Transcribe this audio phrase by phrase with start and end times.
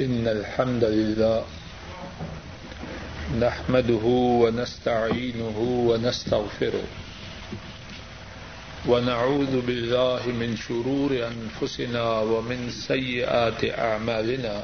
[0.00, 1.44] إن الحمد لله
[3.40, 4.04] نحمده
[4.42, 5.58] ونستعينه
[5.90, 6.86] ونستغفره
[8.88, 14.62] ونعوذ بالله من شرور أنفسنا ومن سيئات أعمالنا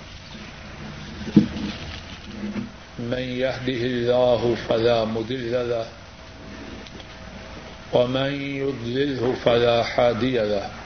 [2.98, 5.87] من يهده الله فلا مضل له
[7.93, 8.32] ومن
[8.62, 10.86] يضلله فلا هادي له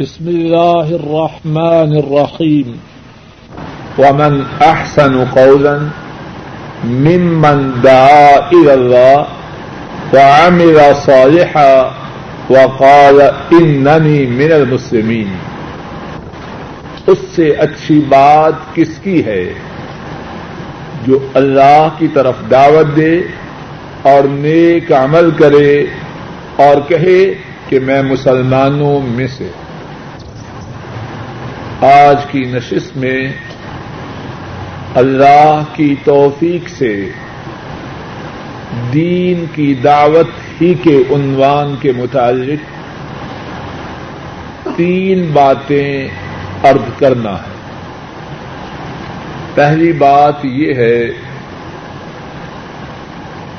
[0.00, 2.76] بسم الله الرحمن الرحيم.
[3.98, 5.78] ومن أحسن قولا
[6.84, 9.24] ممن دعا إلى الله
[10.14, 11.90] وعمل صالحا
[12.50, 13.20] وقال
[13.52, 15.26] إنني من المسلمين.
[17.06, 19.52] اس سے اچھی بات کس کی ہے؟
[21.06, 23.20] جو اللہ کی طرف دعوت دے
[24.02, 25.86] اور نیک عمل کرے
[26.56, 27.34] اور کہے
[27.68, 29.48] کہ میں مسلمانوں میں سے
[31.80, 33.32] آج کی نشست میں
[34.94, 37.10] اللہ کی توفیق سے
[38.92, 40.26] دین کی دعوت
[40.60, 42.58] ہی کے عنوان کے متعلق
[44.76, 46.08] تین باتیں
[46.64, 47.56] ارد کرنا ہے۔
[49.54, 51.02] پہلی بات یہ ہے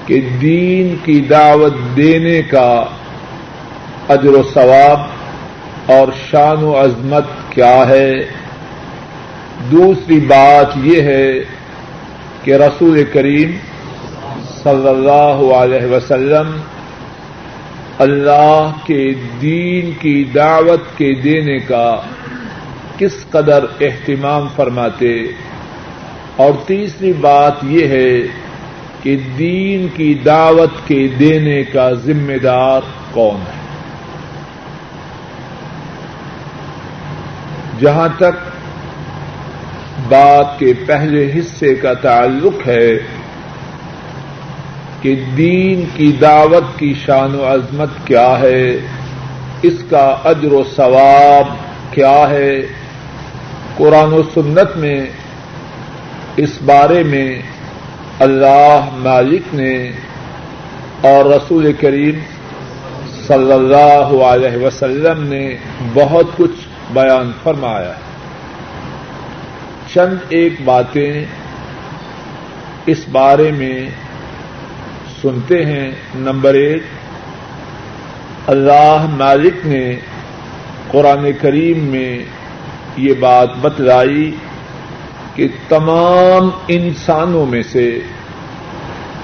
[0.05, 2.85] کہ دین کی دعوت دینے کا
[4.09, 4.99] اجر و ثواب
[5.91, 7.23] اور شان و عظمت
[7.57, 8.13] کیا ہے؟
[9.71, 11.31] دوسری بات یہ ہے
[12.43, 13.51] کہ رسول کریم
[14.63, 16.59] صلی اللہ علیہ وسلم
[17.99, 22.01] اللہ کے دین کی دعوت کے دینے کا
[22.97, 25.23] کس قدر اہتمام فرماتے؟
[26.35, 28.27] اور تیسری بات یہ ہے
[29.03, 32.81] کہ دین کی دعوت کے دینے کا ذمہ دار
[33.11, 33.56] کون ہے؟
[37.79, 38.35] جہاں تک
[40.09, 42.97] بات کے پہلے حصے کا تعلق ہے
[45.01, 48.77] کہ دین کی دعوت کی شان و عظمت کیا ہے،
[49.61, 51.47] اس کا اجر و ثواب
[51.93, 52.61] کیا ہے۔
[53.77, 55.05] قرآن و سنت میں
[56.37, 57.41] اس بارے میں
[58.19, 59.91] اللہ مالک نے
[61.01, 62.19] اور رسول کریم
[63.27, 65.57] صلی اللہ علیہ وسلم نے
[65.93, 68.07] بہت کچھ بیان فرمایا ہے۔
[69.93, 71.25] چند ایک باتیں
[72.85, 73.89] اس بارے میں
[75.21, 76.83] سنتے ہیں۔ نمبر ایک،
[78.47, 79.95] اللہ مالک نے
[80.87, 82.23] قرآن کریم میں
[82.97, 84.35] یہ بات بتلائی
[85.35, 87.99] کہ تمام انسانوں میں سے،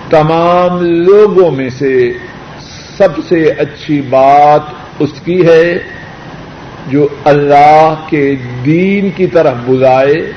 [0.09, 2.13] تمام لوگوں میں سے
[2.97, 4.61] سب سے اچھی بات
[4.99, 5.79] اس کی ہے۔
[6.87, 8.35] جو اللہ کے
[8.65, 10.31] دین کی طرف بلائے،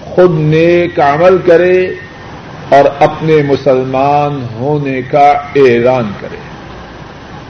[0.00, 1.86] خود نیک عمل کرے
[2.68, 6.36] اور اپنے مسلمان ہونے کا اعلان کرے۔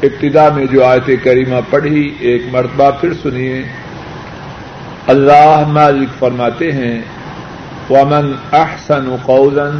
[0.02, 3.62] ابتدا میں جو آیت کریمہ پڑھی، ایک مرتبہ پھر سنیے۔
[5.06, 7.00] اللہ مالک فرماتے ہیں،
[7.90, 9.70] ومن احسن قولا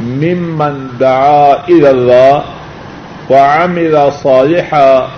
[0.00, 2.38] ممن دعا الى اللہ
[3.30, 5.08] وعمل صالحا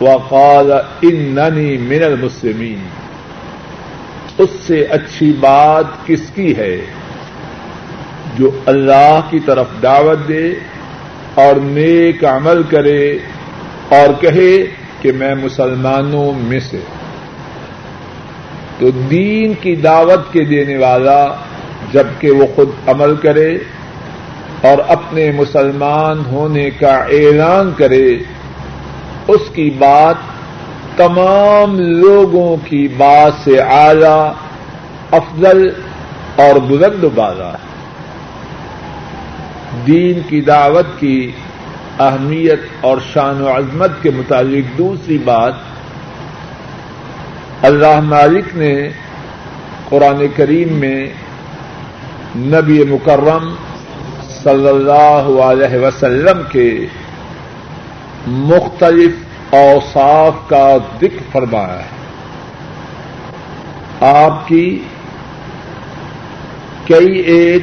[0.00, 2.78] وقال اننی من المسلمین۔
[4.38, 6.80] اس سے اچھی بات کس کی ہے؟
[8.38, 10.54] جو اللہ کی طرف دعوت دے
[11.34, 13.18] اور نیک عمل کرے
[13.88, 14.56] اور کہے
[15.00, 16.80] کہ میں مسلمانوں میں سے۔
[18.78, 21.34] تو دین کی دعوت کے دینے والا
[21.92, 23.58] جبکہ وہ خود عمل کرے
[24.62, 28.18] اور اپنے مسلمان ہونے کا اعلان کرے
[29.28, 30.14] اس کی بات
[30.96, 34.32] تمام لوگوں کی بات سے اعلی
[35.10, 35.68] افضل
[36.36, 37.74] اور بلند بالا۔ ہے
[39.86, 41.32] دین کی دعوت کی
[42.00, 45.52] اہمیت اور شان و عظمت کے متعلق دوسری بات،
[47.62, 48.88] اللہ مالک نے
[49.88, 51.06] قرآن کریم میں
[52.36, 53.54] نبی مکرم
[54.42, 56.86] صلی اللہ علیہ وسلم کے
[58.26, 61.94] مختلف اوصاف کا ذکر فرمایا ہے۔
[64.00, 64.82] آپ کی
[66.86, 67.62] کئی ایک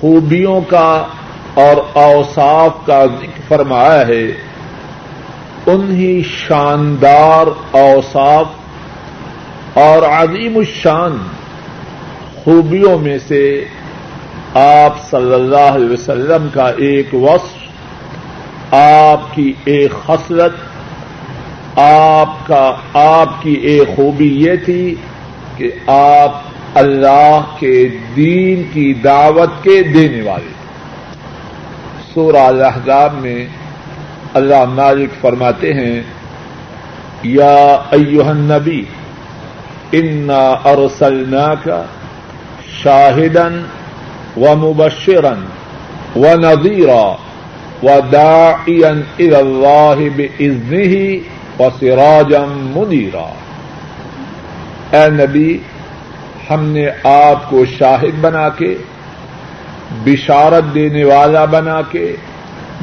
[0.00, 1.06] خوبیوں کا
[1.54, 4.26] اور اوصاف کا ذکر فرمایا ہے،
[5.66, 8.46] انہی شاندار اوصاف
[9.74, 11.18] اور عظیم الشان
[12.44, 13.64] خوبیوں میں سے
[14.54, 17.57] آپ صلی اللہ علیہ وسلم کا ایک وصف
[18.70, 20.56] آپ کی ایک خصلت،
[21.78, 24.94] آپ کا، آپ کی ایک خوبی یہ تھی
[25.56, 26.42] کہ آپ
[26.74, 30.52] اللہ کے دین کی دعوت کے دینے والے
[32.14, 33.46] سورہ الحضاب میں
[34.34, 36.02] اللہ مالک فرماتے ہیں،
[37.22, 37.56] یا
[37.90, 38.82] ایوہ النبی،
[39.92, 41.68] انا ارسلناک
[42.82, 43.62] شاہدن
[44.36, 45.44] و مبشرن
[46.16, 47.02] و نذیرا
[47.82, 48.88] و داعیا
[49.18, 51.18] الى اللہ بإذنه
[51.58, 53.28] و سراجا منیرا
[54.90, 55.58] اے نبی،
[56.50, 58.74] ہم نے آپ کو شاہد بنا کے،
[60.04, 62.16] بشارت دینے والا بنا کے،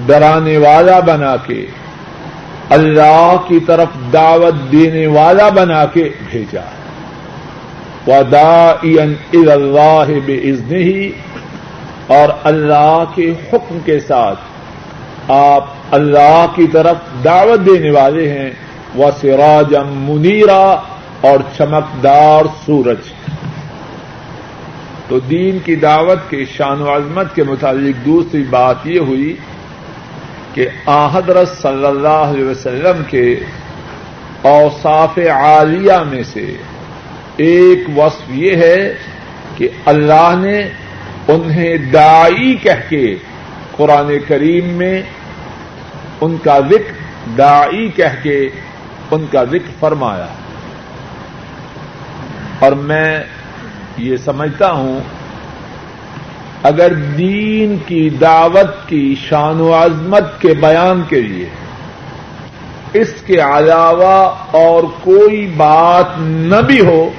[0.06, 1.66] ڈرانے والا بنا کے،
[2.70, 6.66] اللہ کی طرف دعوت دینے والا بنا کے بھیجا۔
[8.08, 11.12] ودا اللہ بزن ہی
[12.08, 14.40] اور اللہ کے حکم کے ساتھ
[15.28, 18.52] آپ اللہ کی طرف دعوت دینے والے ہیں۔
[18.96, 20.82] وہ سراجم منیرا
[21.22, 23.14] اور چمکدار سورج۔
[25.08, 29.36] تو دین کی دعوت کے شان و عظمت کے متعلق دوسری بات یہ ہوئی
[30.54, 33.36] کہ آحدرت صلی اللہ علیہ وسلم کے
[34.42, 36.58] اوصاف عالیہ میں سے
[37.38, 38.94] ایک وصف یہ ہے
[39.58, 40.62] کہ اللہ نے
[41.28, 43.16] انہیں دائی کہہ کے
[43.78, 45.02] قرآن کریم میں
[46.22, 46.94] ان کا ذکر
[47.38, 48.38] دائی کہہ کے
[49.12, 50.28] ان کا ذکر فرمایا
[52.60, 53.10] اور میں
[53.98, 55.00] یہ سمجھتا ہوں،
[56.64, 61.50] اگر دین کی دعوت کی شان و عظمت کے بیان کے لیے
[62.94, 64.18] اس کے علاوہ
[64.58, 67.10] اور کوئی بات نہ بھی ہو،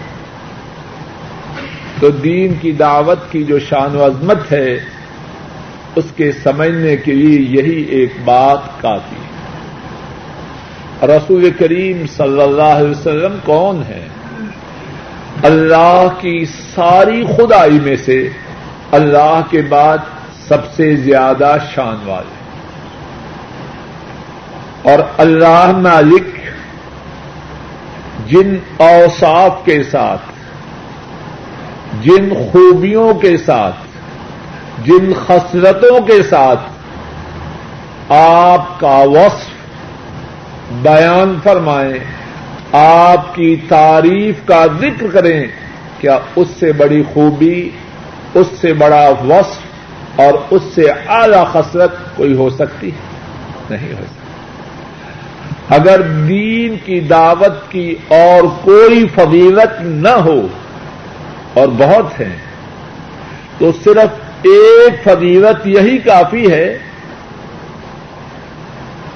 [2.00, 4.78] تو دین کی دعوت کی جو شان و عظمت ہے
[5.96, 9.26] اس کے سمجھنے کے لیے یہی ایک بات کافی ہے۔
[11.06, 14.06] رسول کریم صلی اللہ علیہ وسلم کون ہے
[15.42, 16.44] اللہ کی
[16.74, 18.28] ساری خدائی میں سے
[18.92, 19.98] اللہ کے بعد
[20.48, 22.36] سب سے زیادہ شان والے۔
[24.92, 26.24] اور اللہ مالک
[28.26, 30.22] جن اوصاف کے ساتھ،
[32.02, 33.76] جن خوبیوں کے ساتھ
[34.84, 36.60] جن خصلتوں کے ساتھ
[38.08, 39.54] آپ کا وصف
[40.82, 41.98] بیان فرمائیں،
[42.72, 45.46] آپ کی تعریف کا ذکر کریں،
[46.00, 47.70] کیا اس سے بڑی خوبی،
[48.34, 52.90] اس سے بڑا وصف اور اس سے اعلی خسرت کوئی ہو سکتی؟
[53.70, 54.14] نہیں ہو سکتی۔
[55.68, 60.46] اگر دین کی دعوت کی اور کوئی فضیلت نہ ہو،
[61.54, 62.36] اور بہت ہیں،
[63.58, 66.78] تو صرف ایک فضیلت یہی کافی ہے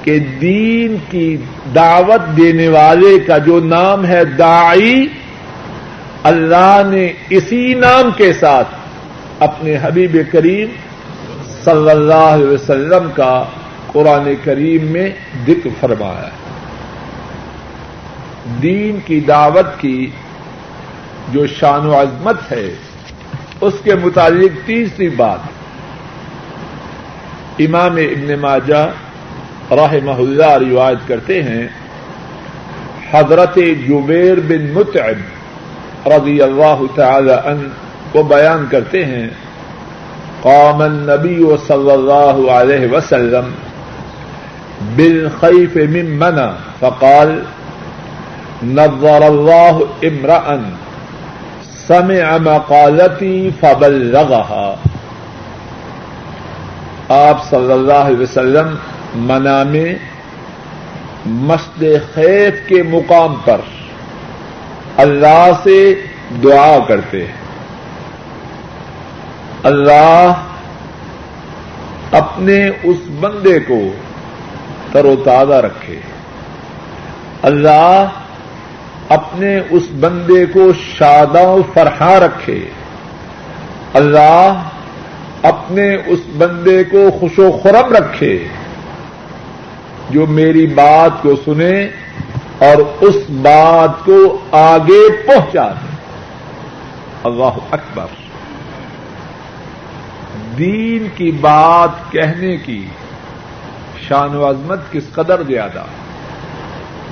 [0.02, 1.36] کہ دین کی
[1.74, 5.06] دعوت دینے والے کا جو نام ہے دائی
[6.22, 8.68] اللہ نے اسی نام کے ساتھ
[9.38, 10.68] اپنے حبیب کریم
[11.64, 13.44] صلی اللہ علیہ وسلم کا
[13.86, 15.10] قرآن کریم میں
[15.46, 16.40] ذکر فرمایا ہے۔
[18.62, 20.10] دین کی دعوت کی
[21.32, 22.74] جو شان و عظمت ہے
[23.60, 25.42] اس کے متعلق تیسری بات
[27.58, 28.82] امام ابن ماجہ
[29.76, 31.66] راہ اللہ روایت کرتے ہیں،
[33.12, 37.68] حضرت جبیر بن متعب رضی اللہ تعالی عنہ
[38.12, 39.28] کو بیان کرتے ہیں،
[40.42, 43.50] قام النبی صلی اللہ علیہ وسلم
[44.96, 47.30] بالخیف من منع، فقال،
[48.70, 50.56] نظر اللہ امرأ
[51.90, 54.74] سمع مقالتی فبلغها
[57.08, 58.74] آپ صلی اللہ علیہ وسلم
[59.14, 59.94] منا میں
[61.26, 63.60] مسجد خیف کے مقام پر
[64.96, 65.94] اللہ سے
[66.42, 67.32] دعا کرتے ہیں۔
[69.62, 70.32] اللہ
[72.12, 73.80] اپنے اس بندے کو
[74.92, 76.00] تر و تازہ رکھے۔
[77.42, 78.04] اللہ
[79.10, 82.68] اپنے اس بندے کو شادہ و فرحا رکھے۔
[83.94, 84.62] اللہ
[85.42, 88.44] اپنے اس بندے کو خوش و خرم رکھے۔
[90.10, 91.84] جو میری بات کو سنے
[92.58, 95.96] اور اس بات کو آگے پہنچا دے
[97.24, 98.06] اللہ اکبر۔
[100.58, 102.86] دین کی بات کہنے کی
[104.08, 105.84] شان و عظمت کس قدر زیادہ۔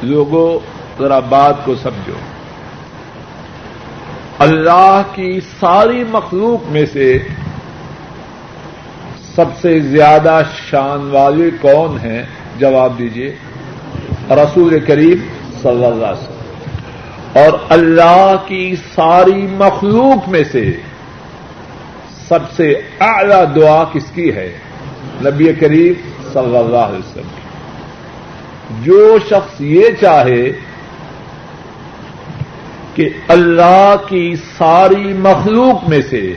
[0.03, 2.15] لوگوں ذرا بات کو سمجھو۔
[4.39, 7.19] اللہ کی ساری مخلوق میں سے
[9.35, 10.41] سب سے زیادہ
[10.71, 12.23] شان والے کون ہیں؟
[12.59, 13.35] جواب دیجیے
[14.31, 15.17] رسول کریم
[15.63, 16.39] صلی اللہ علیہ وسلم۔
[17.33, 20.77] اور اللہ کی ساری مخلوق میں سے
[22.29, 24.53] سب سے اعلی دعا کس کی ہے؟
[25.25, 25.93] نبی کریم
[26.33, 27.41] صلی اللہ علیہ وسلم کی۔
[28.83, 30.53] جو شخص یہ چاہے
[32.99, 36.35] کہ اللہ کی ساری مخلوق میں سے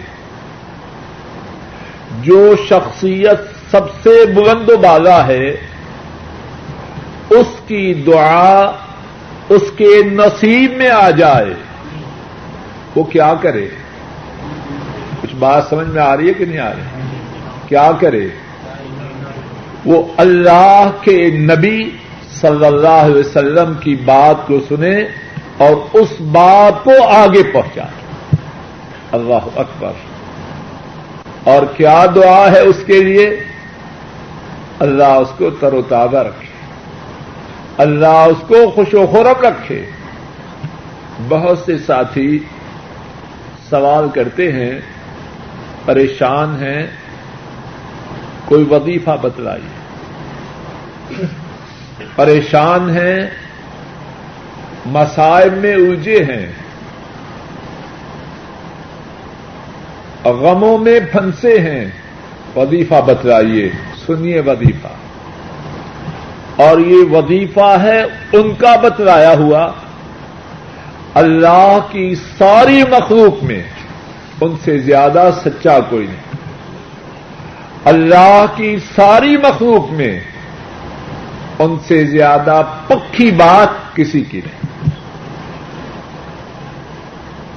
[2.22, 5.50] جو شخصیت سب سے بلند و بالا ہے،
[7.30, 8.72] اس کی دعا
[9.50, 11.54] اس کے نصیب میں آ جائے۔
[12.96, 13.68] وہ کیا کرے؟
[15.22, 17.02] کچھ بات سمجھ میں آ رہی ہے کہ نہیں آ رہی؟
[17.68, 18.28] کیا کرے؟
[19.86, 21.90] وہ اللہ کے نبی
[22.42, 25.21] صلی اللہ علیہ وسلم کی بات کو سنے۔
[25.62, 28.06] اور اس بات کو آگے پہنچائے
[29.12, 29.92] اللہ اکبر۔
[31.44, 33.30] اور کیا دعا ہے اس کے لیے؟
[34.80, 36.48] اللہ اس کو تر و تازہ رکھے۔
[37.78, 39.86] اللہ اس کو خوش و خورم رکھے۔
[41.30, 42.40] بہت سے ساتھی
[43.70, 44.80] سوال کرتے ہیں،
[45.86, 46.88] پریشان ہیں،
[48.46, 49.82] کوئی وظیفہ بتلائیے۔
[52.16, 53.41] پریشان ہیں
[54.86, 56.52] مسائب میں الجھے ہیں۔
[60.26, 61.86] غموں میں پھنسے ہیں۔
[62.56, 63.70] وظیفہ بتلائیے،
[64.08, 64.88] سنیے وظیفہ۔
[66.56, 69.72] اور یہ وظیفہ ہے ان کا بتلایا ہوا۔
[71.14, 73.64] اللہ کی ساری مخلوق میں
[74.42, 76.32] ان سے زیادہ سچا کوئی نہیں۔
[77.86, 80.20] اللہ کی ساری مخلوق میں
[81.60, 84.90] ان سے زیادہ پکی بات کسی کی نہیں۔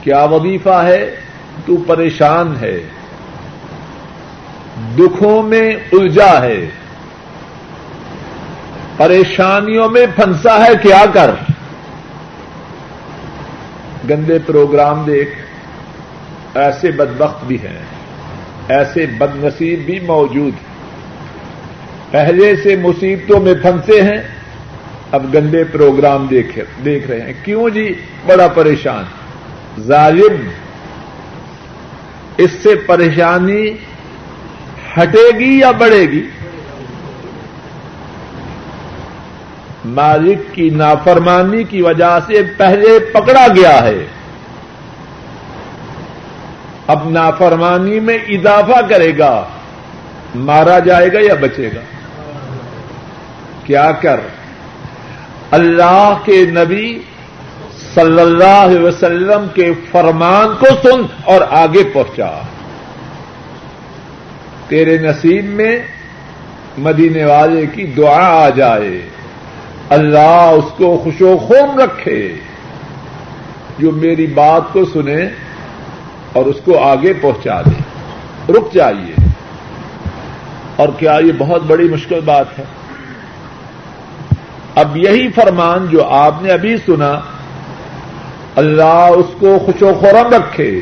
[0.03, 1.17] کیا وظیفہ ہے؟
[1.67, 2.81] تو پریشان ہے۔
[4.99, 6.69] دکھوں میں الجھا ہے۔
[8.97, 11.31] پریشانیوں میں پھنسا ہے، کیا کر؟
[14.11, 15.31] گندے پروگرام دیکھ،
[16.57, 17.79] ایسے بدبخت بھی ہیں۔
[18.69, 20.75] ایسے بد نصیب بھی موجود ہیں۔
[22.11, 24.44] پہلے سے مصیبتوں میں پھنسے ہیں۔
[25.15, 26.27] اب گندے پروگرام
[26.85, 27.95] دیکھ رہے ہیں۔ کیوں جی؟
[28.27, 29.05] بڑا پریشان۔
[29.81, 30.49] ظالم۔
[32.37, 33.71] اس سے پریشانی
[34.99, 36.29] ہٹے گی یا بڑھے گی؟
[39.85, 44.07] مالک کی نافرمانی کی وجہ سے پہلے پکڑا گیا ہے۔
[46.87, 49.45] اب نافرمانی میں اضافہ کرے گا۔
[50.35, 51.81] مارا جائے گا یا بچے گا؟
[53.65, 54.21] کیا کر؟
[55.55, 56.99] اللہ کے نبی
[57.95, 62.41] صلی اللہ علیہ وسلم کے فرمان کو سن اور آگے پہنچا۔
[64.69, 65.79] تیرے نصیب میں
[66.79, 69.09] مدینے والے کی دعا آ جائے۔
[69.89, 72.35] اللہ اس کو خوش و خوم رکھے۔
[73.79, 75.29] جو میری بات کو سنے
[76.33, 77.83] اور اس کو آگے پہنچا دے۔
[78.53, 79.29] رک جائیے۔
[80.77, 82.65] اور کیا یہ بہت بڑی مشکل بات ہے؟
[84.75, 87.21] اب یہی فرمان جو آپ نے ابھی سنا،
[88.57, 90.81] اللہ اس کو خوش و خورم رکھے،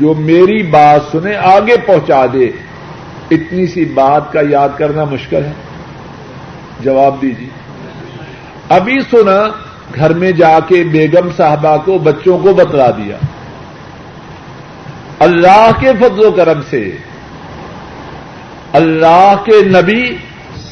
[0.00, 2.50] جو میری بات سنے آگے پہنچا دے۔
[3.30, 5.52] اتنی سی بات کا یاد کرنا مشکل ہے۔
[6.80, 7.48] جواب دیجیے۔
[8.68, 9.48] ابھی سنا،
[9.94, 13.16] گھر میں جا کے بیگم صاحبہ کو بچوں کو بتلا دیا۔
[15.18, 16.96] اللہ کے فضل و کرم سے،
[18.72, 20.16] اللہ کے نبی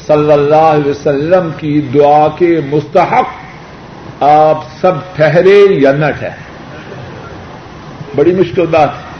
[0.07, 3.25] صلی اللہ علیہ وسلم کی دعا کے مستحق
[4.23, 6.53] آپ سب ٹھہرے یا نہ ٹھہرے؟
[8.15, 9.13] بڑی مشکل بات ہے۔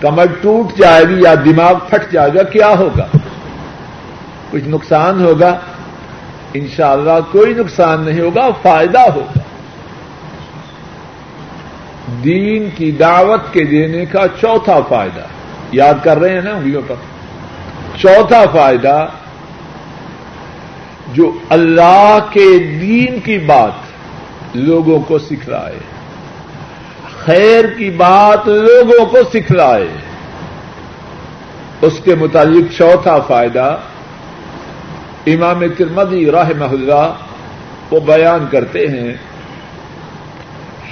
[0.00, 3.06] کمر ٹوٹ جائے گی یا دماغ پھٹ جائے گا، کیا ہوگا؟
[4.50, 5.58] کچھ نقصان ہوگا؟
[6.54, 9.38] انشاءاللہ کوئی نقصان نہیں ہوگا، فائدہ ہوگا۔
[12.24, 15.20] دین کی دعوت کے دینے کا چوتھا فائدہ،
[15.72, 16.94] یاد کر رہے ہیں نا انگلیوں پر؟
[17.96, 19.06] چوتھا فائدہ
[21.14, 25.78] جو اللہ کے دین کی بات لوگوں کو سکھلائے،
[27.24, 29.88] خیر کی بات لوگوں کو سکھلائے،
[31.82, 33.76] اس کے متعلق چوتھا فائدہ
[35.26, 37.12] امام ترمدی رحمہ اللہ
[37.90, 39.14] وہ بیان کرتے ہیں،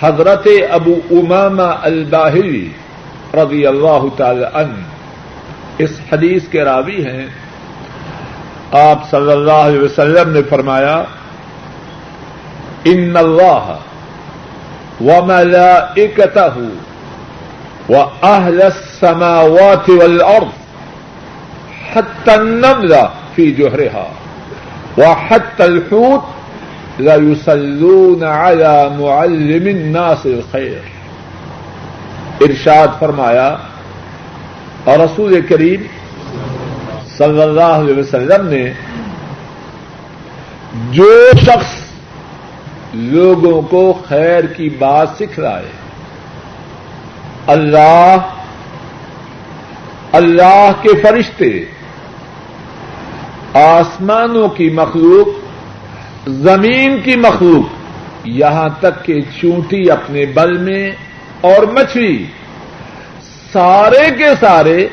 [0.00, 2.68] حضرت ابو امامہ الباہری
[3.34, 4.82] رضی اللہ تعالی عنہ
[5.78, 7.26] اس حدیث کے راوی ہیں۔
[8.78, 10.96] آپ صلی اللہ علیہ وسلم نے فرمایا،
[12.92, 13.66] ان اللہ
[15.00, 16.46] و ملا اکتا
[17.88, 20.52] و اہل السماوات والارض
[21.94, 23.02] حتى النملة
[23.36, 24.06] في جهرها
[24.98, 26.24] وحتى الحوت
[26.98, 30.80] لا يصلون على معلم الناس الخير
[32.48, 33.48] ارشاد فرمایا،
[34.84, 35.86] اور رسول کریم
[37.18, 38.72] صلی اللہ علیہ وسلم نے
[40.90, 41.72] جو شخص
[42.94, 45.70] لوگوں کو خیر کی بات سکھلائے
[47.46, 48.16] اللہ
[50.12, 51.64] اللہ کے فرشتے،
[53.54, 55.28] آسمانوں کی مخلوق،
[56.28, 60.90] زمین کی مخلوق، یہاں تک کہ چونٹی اپنے بل میں
[61.40, 62.24] اور مچھلی،
[63.52, 64.86] سارے کے سارے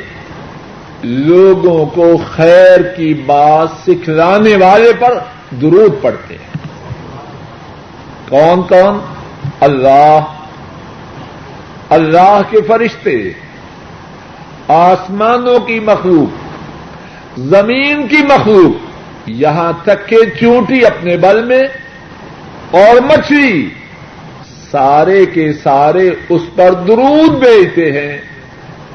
[1.03, 5.17] لوگوں کو خیر کی بات سکھلانے والے پر
[5.61, 6.51] درود پڑتے ہیں۔
[8.29, 8.99] کون کون؟
[9.59, 10.19] اللہ۔
[11.89, 13.29] اللہ کے فرشتے۔
[14.67, 16.29] آسمانوں کی مخلوق۔
[17.39, 18.91] زمین کی مخلوق۔
[19.25, 21.63] یہاں تک کہ چونٹی اپنے بل میں
[22.71, 23.69] اور مچھلی۔
[24.71, 28.30] سارے کے سارے اس پر درود بیچتے ہیں۔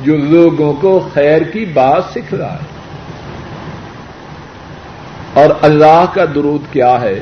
[0.00, 2.76] جو لوگوں کو خیر کی بات سکھ رہا ہے۔
[5.34, 7.20] اور اللہ کا درود کیا ہے؟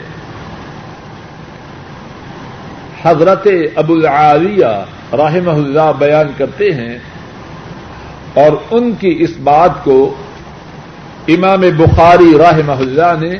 [3.04, 4.66] حضرت ابو العالیہ
[5.12, 6.98] رحمہ اللہ بیان کرتے ہیں
[8.34, 10.14] اور ان کی اس بات کو
[11.28, 13.34] امام بخاری رحمہ اللہ نے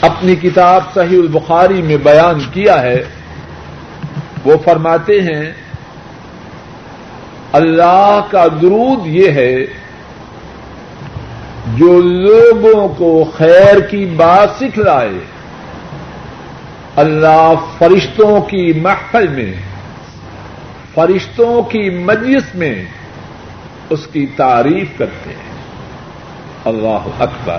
[0.00, 3.04] اپنی کتاب صحیح البخاری میں بیان کیا ہے۔
[4.44, 5.52] وہ فرماتے ہیں
[7.54, 9.64] اللہ کا درود یہ ہے
[11.74, 15.18] جو لوگوں کو خیر کی بات سکھلائے،
[16.96, 19.52] اللہ فرشتوں کی محفل میں،
[20.94, 22.84] فرشتوں کی مجلس میں
[23.90, 25.52] اس کی تعریف کرتے ہیں۔
[26.64, 27.58] اللہ اکبر۔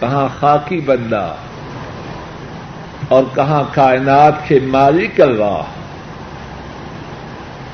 [0.00, 1.34] کہاں خاکی بندہ
[3.08, 5.62] اور کہاں کائنات کے مالک اللہ۔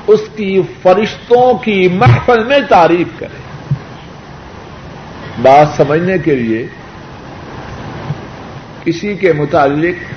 [0.07, 3.43] اس کی فرشتوں کی محفل میں تعریف کرے۔
[5.41, 6.67] بات سمجھنے کے لیے
[8.83, 10.13] کسی کے متعلق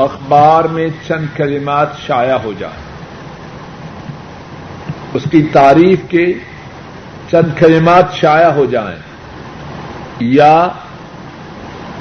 [0.00, 2.80] اخبار میں چند کلمات شائع ہو جائے۔
[5.14, 6.26] اس کی تعریف کے
[7.30, 8.98] چند کلمات شائع ہو جائیں۔
[10.20, 10.68] یا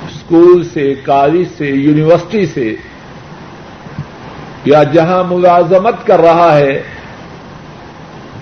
[0.09, 2.75] اسکول سے، کالج سے، یونیورسٹی سے
[4.65, 6.83] یا جہاں ملازمت کر رہا ہے،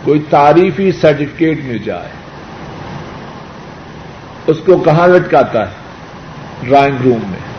[0.04, 2.10] کوئی تعریفی سرٹیفکیٹ مل جائے۔
[4.48, 5.74] اس کو کہاں لٹکاتا ہے؟
[6.64, 7.52] ڈرائنگ روم میں۔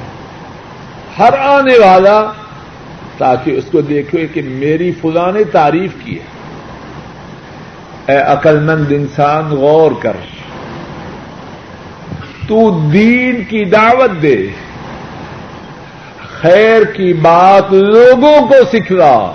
[1.19, 2.33] ہر آنے والا،
[3.19, 6.25] تاکہ اس کو دیکھے کہ میری فلاں نے تعریف کی ہے۔
[8.13, 10.17] اے عقل مند انسان، غور کر۔
[12.49, 14.49] تو دین کی دعوت دے۔
[16.43, 19.33] خیر کی بات لوگوں کو سکھلا۔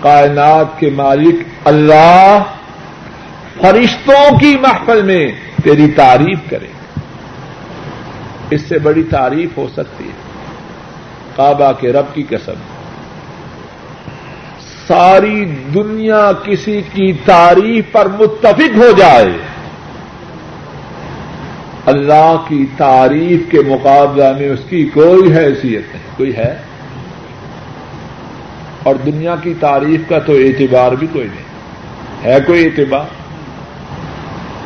[0.00, 1.34] کائنات کے مالک
[1.64, 2.42] اللہ
[3.60, 5.26] فرشتوں کی محفل میں
[5.64, 6.66] تیری تعریف کرے۔
[8.50, 10.26] اس سے بڑی تعریف ہو سکتی ہے۔
[11.36, 12.52] کعبہ کے رب کی قسم۔
[14.88, 19.45] ساری دنیا کسی کی تعریف پر متفق ہو جائے۔
[21.86, 26.56] اللہ کی تعریف کے مقابلہ میں اس کی کوئی حیثیت نہیں، کوئی ہے۔
[28.82, 31.46] اور دنیا کی تعریف کا تو اعتبار بھی کوئی نہیں۔
[32.24, 33.04] ہے کوئی اعتبار؟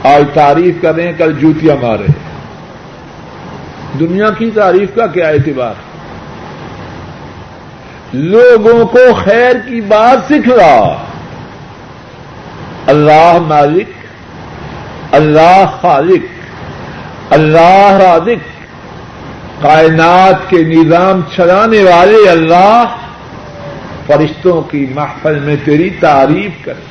[0.07, 2.31] آج تعریف کر رہے ہیں، کل جوتیاں مار رہے ہیں۔
[3.99, 5.75] دنیا کی تعریف کا کیا اعتبار؟
[8.13, 11.05] لوگوں کو خیر کی بات سکھ رہا
[12.87, 13.89] اللہ مالک،
[15.15, 16.40] اللہ خالق
[17.31, 18.63] اللہ رازق،
[19.63, 22.85] کائنات کے نظام چلانے والے اللہ،
[24.07, 26.91] فرشتوں کی محفل میں تیری تعریف کرے۔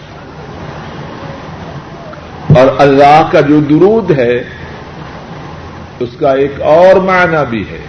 [2.59, 4.43] اور اللہ کا جو درود ہے،
[5.99, 7.79] اس کا ایک اور معنی بھی ہے۔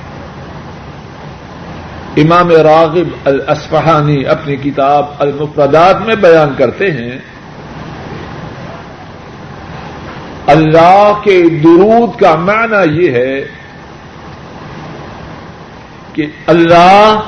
[2.17, 7.19] امام راغب الاسفہانی اپنی کتاب المفردات میں بیان کرتے ہیں
[10.51, 13.45] اللہ کے درود کا معنی یہ ہے
[16.13, 17.21] کہ اللہ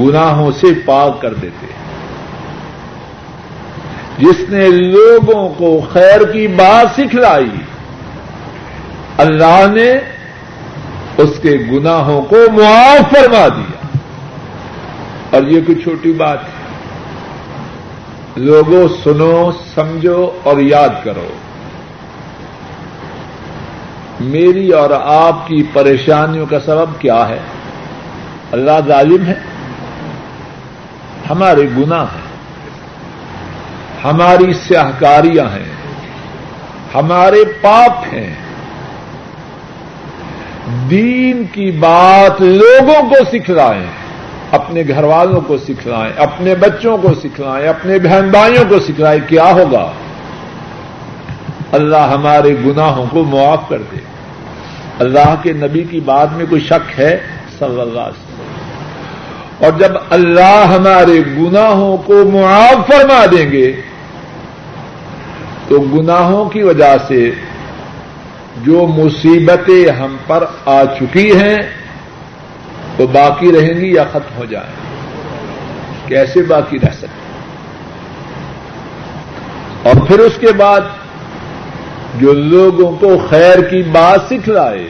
[0.00, 1.78] گناہوں سے پاک کر دیتے ہیں۔
[4.18, 7.50] جس نے لوگوں کو خیر کی بات سکھلائی،
[9.16, 9.92] اللہ نے
[11.16, 13.88] اس کے گناہوں کو معاف فرما دیا۔
[15.30, 16.58] اور یہ کوئی چھوٹی بات ہے۔
[18.36, 21.28] لوگوں، سنو، سمجھو اور یاد کرو۔
[24.20, 27.38] میری اور آپ کی پریشانیوں کا سبب کیا ہے؟
[28.52, 29.34] اللہ ظالم ہے۔
[31.30, 32.28] ہمارے گناہ ہیں۔
[34.04, 35.72] ہماری سیاہکاریاں ہیں۔
[36.94, 38.34] ہمارے پاپ ہیں۔
[40.90, 43.86] دین کی بات لوگوں کو سکھلائیں،
[44.52, 49.44] اپنے گھر والوں کو سکھلائیں، اپنے بچوں کو سکھلائیں، اپنے بہن بھائیوں کو سکھلائیں، کیا
[49.44, 49.92] ہوگا؟
[51.72, 53.96] اللہ ہمارے گناہوں کو معاف کر دے۔
[54.98, 57.20] اللہ کے نبی کی بات میں کوئی شک ہے؟
[57.58, 63.72] صلی اللہ علیہ وسلم۔ اور جب اللہ ہمارے گناہوں کو معاف فرما دیں گے،
[65.68, 67.30] تو گناہوں کی وجہ سے
[68.62, 71.58] جو مصیبتیں ہم پر آ چکی ہیں،
[72.98, 74.88] وہ باقی رہیں گی یا ختم ہو جائیں
[76.06, 77.06] کیسے باقی رہ سکتے
[79.82, 80.80] اور پھر اس کے بعد
[82.20, 84.88] جو لوگوں کو خیر کی بات سکھلائے۔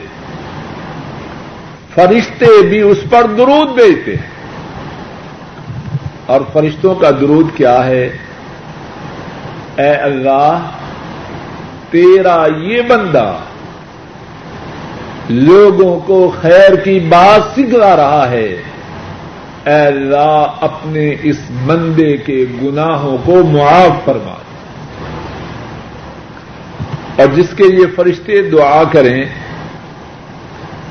[1.95, 4.29] فرشتے بھی اس پر درود بھیجتے ہیں۔
[6.25, 8.09] اور فرشتوں کا درود کیا ہے؟
[9.75, 10.59] اے اللہ،
[11.89, 13.33] تیرا یہ بندہ
[15.29, 18.61] لوگوں کو خیر کی بات سکھلا رہا ہے۔
[19.65, 24.38] اے اللہ، اپنے اس بندے کے گناہوں کو معاف فرما۔
[27.19, 29.23] اور جس کے لیے فرشتے دعا کریں،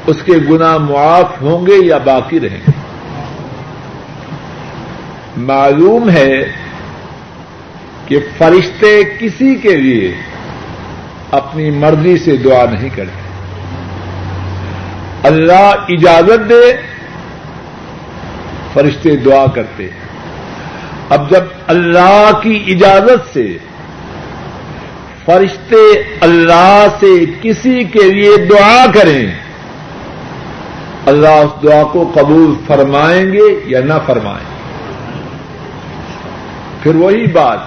[0.06, 2.70] اس کے گناہ معاف ہوں گے یا باقی رہیں گے؟
[5.36, 6.36] معلوم ہے
[8.06, 10.14] کہ فرشتے کسی کے لیے
[11.30, 13.28] اپنی مرضی سے دعا نہیں کرتے۔
[15.22, 16.76] اللہ اجازت دے،
[18.72, 20.08] فرشتے دعا کرتے۔ ہیں
[21.10, 23.58] اب جب اللہ کی اجازت سے
[25.28, 29.34] فرشتے اللہ سے کسی کے لیے دعا کریں۔
[31.06, 34.44] اللہ اس دعا کو قبول فرمائیں گے یا نہ فرمائیں۔
[36.82, 37.58] پھر وہی بات،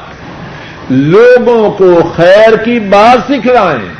[0.89, 3.93] لوگوں کو خیر کی بات سکھلائیں۔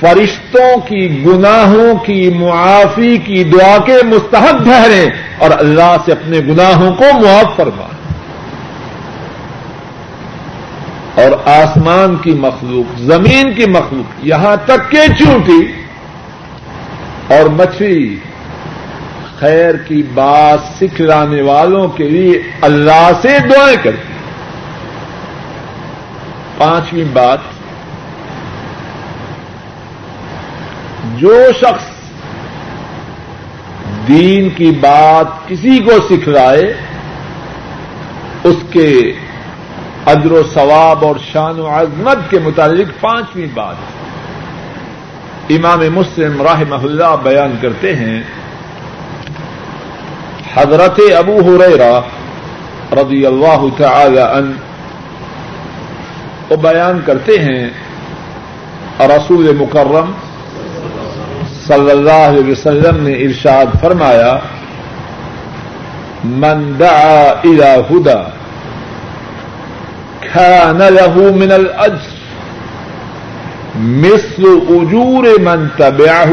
[0.00, 5.06] فرشتوں کی گناہوں کی معافی کی دعا کے مستحق ٹھہریں
[5.38, 7.97] اور اللہ سے اپنے گناہوں کو معاف فرمائیں۔
[11.18, 15.60] اور آسمان کی مخلوق، زمین کی مخلوق، یہاں تک کہ چونٹی
[17.34, 18.16] اور مچھلی
[19.38, 24.16] خیر کی بات سکھلانے والوں کے لیے اللہ سے دعائیں کرتی
[26.58, 27.38] پانچویں بات،
[31.16, 31.86] جو شخص
[34.08, 36.72] دین کی بات کسی کو سکھلائے،
[38.44, 38.90] اس کے
[40.10, 43.78] ادر و ثواب اور شان و عظمت کے متعلق پانچویں بات
[45.56, 48.20] امام مسلم راہ اللہ بیان کرتے ہیں،
[50.54, 51.94] حضرت ابو ہریرا
[53.00, 54.52] رضی اللہ تعالی عنہ
[56.50, 57.64] وہ بیان کرتے ہیں،
[59.16, 60.08] رسول مکرم
[61.66, 64.32] صلی اللہ علیہ وسلم نے ارشاد فرمایا،
[66.24, 68.37] من دعا الى هدى
[70.22, 72.16] كان له من الاجر
[73.76, 74.42] مصر
[74.76, 76.32] اجور من تبعہ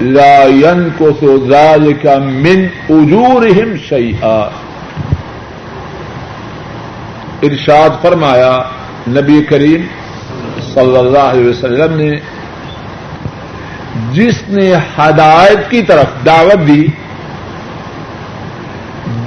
[0.00, 2.06] لا ينقص ذلك
[2.44, 4.42] من اجورهم شيئا
[7.48, 8.54] ارشاد فرمایا
[9.08, 9.86] نبی کریم
[10.74, 12.10] صلی اللہ علیہ وسلم نے
[14.12, 16.86] جس نے ہدایت کی طرف دعوت دی،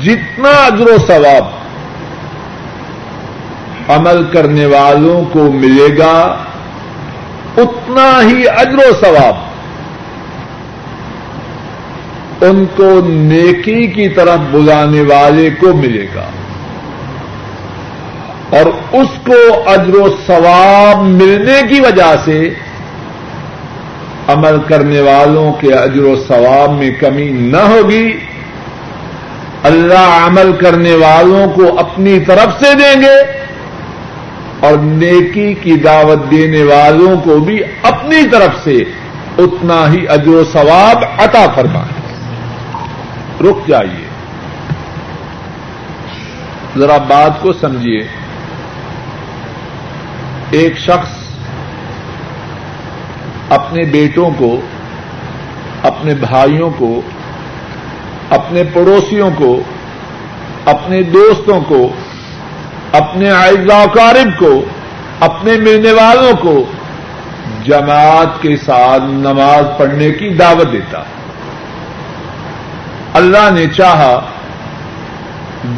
[0.04, 1.63] جتنا اجر و ثواب
[3.90, 6.38] عمل کرنے والوں کو ملے گا
[7.58, 9.36] اتنا ہی اجر و ثواب۔
[12.44, 16.24] ان کو نیکی کی طرف بلانے والے کو ملے گا۔
[18.50, 22.54] اور اس کو اجر و ثواب ملنے کی وجہ سے
[24.28, 28.18] عمل کرنے والوں کے اجر و ثواب میں کمی نہ ہوگی۔
[29.64, 33.44] اللہ عمل کرنے والوں کو اپنی طرف سے دیں گے۔
[34.64, 38.78] اور نیکی کی دعوت دینے والوں کو بھی اپنی طرف سے
[39.38, 42.04] اتنا ہی اجر و ثواب عطا فرمائیں
[43.44, 44.08] رک جائیے۔
[46.78, 48.08] ذرا بات کو سمجھیے۔
[50.52, 51.24] ایک شخص
[53.50, 54.62] اپنے بیٹوں کو،
[55.84, 57.02] اپنے بھائیوں کو،
[58.30, 59.62] اپنے پڑوسیوں کو،
[60.66, 61.90] اپنے دوستوں کو
[62.94, 64.66] اپنے اقارب کو،
[65.20, 66.66] اپنے ملنے والوں کو
[67.64, 71.04] جماعت کے ساتھ نماز پڑھنے کی دعوت دیتا۔
[73.14, 74.20] اللہ نے چاہا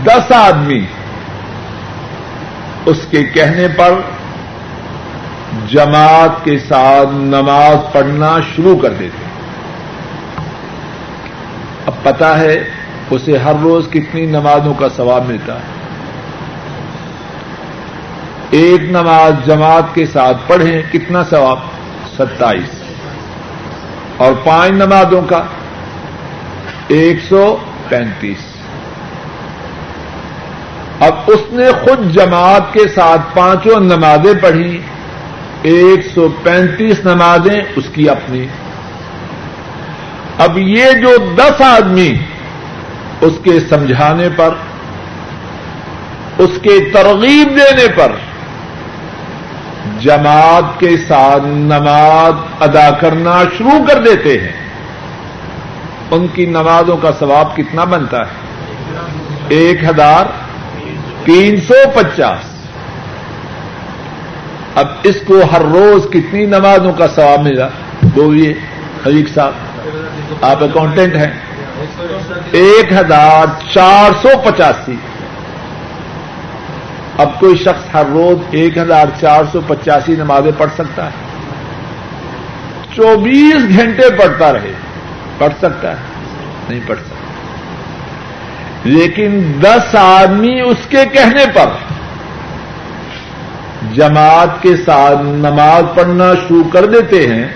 [0.04, 0.86] دس آدمی
[2.86, 3.93] اس کے کہنے پر
[5.67, 9.25] جماعت کے ساتھ نماز پڑھنا شروع کر دیتے۔
[11.86, 12.63] اب پتا ہے
[13.10, 15.75] اسے ہر روز کتنی نمازوں کا ثواب ملتا ہے۔
[18.56, 21.60] ایک نماز جماعت کے ساتھ پڑھیں، کتنا ثواب؟
[22.18, 22.84] ستائیس.
[24.18, 25.44] اور پانچ نمازوں کا
[26.88, 27.58] ایک سو
[27.89, 28.44] پینتیس.
[31.00, 34.80] اب اس نے خود جماعت کے ساتھ پانچوں نمازیں پڑھی
[35.62, 38.48] ایک سو پینتیس نمازیں اس کی اپنی.
[40.38, 42.13] اب یہ جو دس آدمی
[43.22, 44.50] اس کے سمجھانے پر،
[46.38, 48.12] اس کے ترغیب دینے پر
[50.00, 54.52] جماعت کے ساتھ نماز ادا کرنا شروع کر دیتے ہیں۔
[56.12, 58.45] ان کی نمازوں کا ثواب کتنا بنتا ہے؟
[59.50, 60.26] ایک ہزار
[61.26, 62.56] تین سو پچاس۔
[64.76, 67.67] اب اس کو ہر روز کتنی نمازوں کا ثواب ملا؟
[68.04, 68.54] بولیے
[69.06, 69.52] حریق صاحب،
[70.41, 71.32] آپ اکاؤنٹنٹ ہیں۔
[72.52, 74.95] ایک ہزار چار سو پچاسی۔
[77.17, 81.10] اب کوئی شخص ہر روز ایک ہزار چار سو پچاسی نمازیں پڑھ سکتا ہے۔
[82.95, 84.71] چوبیس گھنٹے پڑھتا رہے۔
[85.38, 85.95] پڑھ سکتا ہے۔
[86.69, 87.15] نہیں پڑھ سکتا۔
[88.84, 91.65] لیکن دس آدمی اس کے کہنے پر
[93.93, 97.47] جماعت کے ساتھ نماز پڑھنا شروع کر دیتے ہیں۔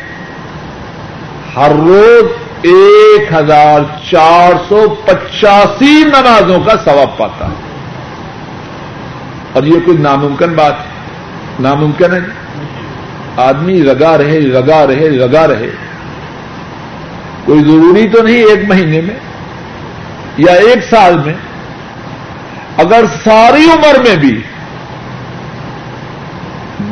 [1.55, 2.25] ہر روز
[2.61, 3.79] ایک ہزار
[4.11, 7.68] چار سو پچاسی نمازوں کا ثواب پاتا ہے۔
[9.59, 10.83] اور یہ کوئی ناممکن بات ہے؟
[11.59, 12.19] ناممکن ہے۔
[13.37, 15.69] آدمی لگا رہے لگا رہے لگا رہے۔
[17.45, 19.15] کوئی ضروری تو نہیں ایک مہینے میں
[20.37, 21.33] یا ایک سال میں؟
[22.77, 24.41] اگر ساری عمر میں بھی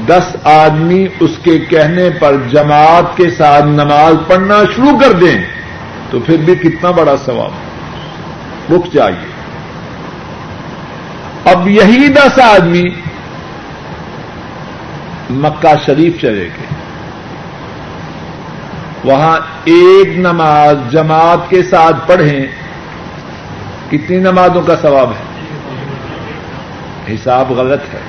[0.08, 5.42] دس آدمی اس کے کہنے پر جماعت کے ساتھ نماز پڑھنا شروع کر دیں
[6.12, 7.52] تو پھر بھی کتنا بڑا سواب
[8.74, 9.37] رک جائیے
[11.52, 12.86] اب یہی دس آدمی
[15.30, 16.68] مکہ شریف چلے گئے۔
[19.04, 22.48] وہاں ایک نماز جماعت کے ساتھ پڑھیں،
[23.92, 25.46] کتنی نمازوں کا ثواب ہے؟
[27.14, 28.00] حساب غلط ہے۔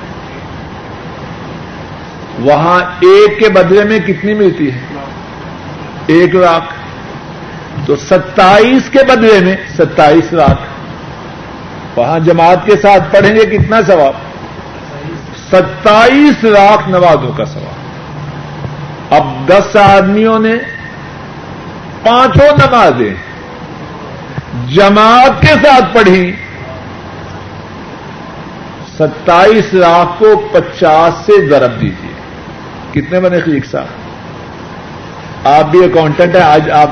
[2.39, 4.79] وہاں ایک کے بدلے میں کتنی ملتی ہے؟
[6.07, 6.73] ایک لاکھ۔
[7.85, 10.61] تو ستائیس کے بدلے میں ستائیس لاکھ۔
[11.95, 14.13] وہاں جماعت کے ساتھ پڑھیں گے کتنا ثواب؟
[15.51, 20.55] ستائیس لاکھ نوازوں کا ثواب۔ اب دس آدمیوں نے
[22.03, 23.13] پانچوں نمازیں
[24.67, 26.31] جماعت کے ساتھ پڑھی۔
[28.97, 32.13] ستائیس لاکھ کو پچاس سے ضرب دیجیے
[32.91, 36.89] کتنے بنے خلیق صاحب آپ بھی اکاؤنٹنٹ ہیں، آج آپ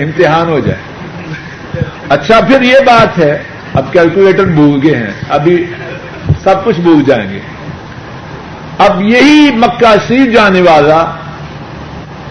[0.00, 0.80] امتحان ہو جائے
[2.08, 3.42] اچھا پھر یہ بات ہے
[3.74, 5.64] اب کیلکولیٹر بھول گئے ہیں، ابھی
[6.44, 7.38] سب کچھ بھول جائیں گے۔
[8.78, 11.04] اب یہی مکہ شریف جانے والا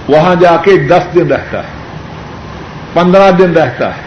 [0.07, 1.71] وہاں جا کے دس دن رہتا ہے،
[2.93, 4.01] پندرہ دن رہتا ہے۔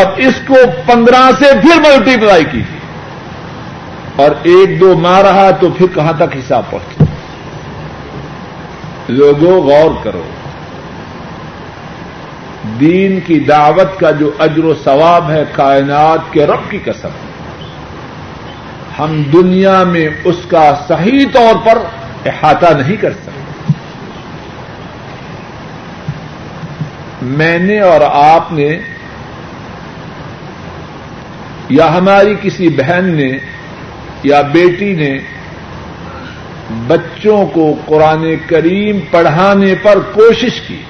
[0.00, 0.54] اب اس کو
[0.86, 2.62] پندرہ سے پھر ملٹی پلائی کی
[4.16, 7.04] اور ایک دو ماہ رہا تو پھر کہاں تک حساب پہنچا
[9.08, 10.22] لوگوں، غور کرو۔
[12.80, 17.08] دین کی دعوت کا جو اجر و ثواب ہے کائنات کے رب کی قسم۔
[18.98, 21.78] ہم دنیا میں اس کا صحیح طور پر
[22.26, 23.30] احاطہ نہیں کر سکتے۔
[27.22, 28.78] میں نے اور آپ نے
[31.68, 33.38] یا ہماری کسی بہن نے
[34.22, 35.18] یا بیٹی نے
[36.86, 40.82] بچوں کو قرآن کریم پڑھانے پر کوشش کی۔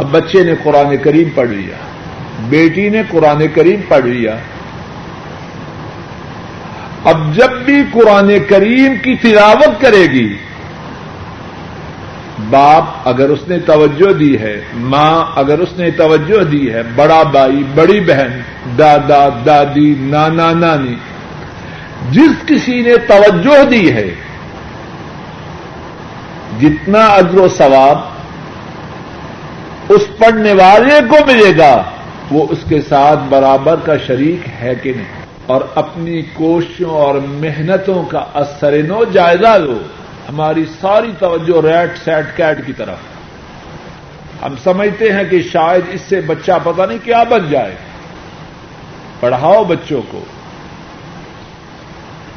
[0.00, 1.76] اب بچے نے قرآن کریم پڑھ لیا،
[2.48, 4.36] بیٹی نے قرآن کریم پڑھ لیا۔
[7.04, 10.28] اب جب بھی قرآن کریم کی تلاوت کرے گی،
[12.50, 17.22] باپ اگر اس نے توجہ دی ہے، ماں اگر اس نے توجہ دی ہے، بڑا
[17.22, 18.40] بھائی، بڑی بہن،
[18.78, 20.94] دادا، دادی، نانا، نانی،
[22.10, 24.08] جس کسی نے توجہ دی ہے،
[26.60, 28.09] جتنا اجر و ثواب
[29.90, 31.82] اس پڑھنے والے کو ملے گا۔
[32.30, 38.02] وہ اس کے ساتھ برابر کا شریک ہے کہ نہیں؟ اور اپنی کوششوں اور محنتوں
[38.02, 39.78] کا اثر نو جائزہ لو
[40.28, 42.96] ہماری ساری توجہ ریٹ سیٹ کیٹ کی طرف۔
[44.42, 47.74] ہم سمجھتے ہیں کہ شاید اس سے بچہ پتہ نہیں کیا بن جائے۔
[49.20, 50.24] پڑھاؤ بچوں کو۔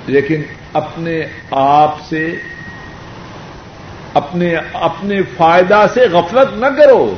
[0.08, 0.42] لیکن
[0.74, 2.36] اپنے آپ سے،
[4.14, 7.16] اپنے اپنے فائدہ سے غفلت نہ کرو۔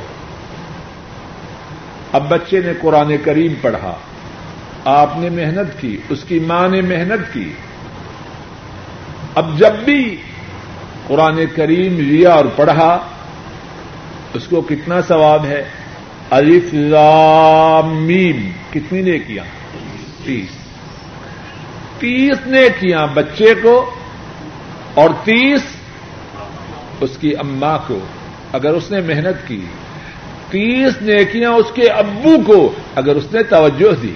[2.16, 3.94] اب بچے نے قرآن کریم پڑھا،
[4.84, 7.52] آپ نے محنت کی، اس کی ماں نے محنت کی۔
[9.34, 10.16] اب جب بھی
[11.06, 12.98] قرآن کریم لیا اور پڑھا،
[14.34, 15.64] اس کو کتنا ثواب ہے؟
[16.30, 16.74] الف
[17.86, 19.42] میم۔ کتنی نے کیا
[20.24, 20.48] تیس۔
[21.98, 23.90] تیس نے کیا بچے کو
[24.94, 25.62] اور تیس
[27.00, 27.98] اس کی اما کو۔
[28.52, 29.60] اگر اس نے محنت کی
[30.50, 34.14] تیس نیکیاں اس کے ابو کو اگر اس نے توجہ دی۔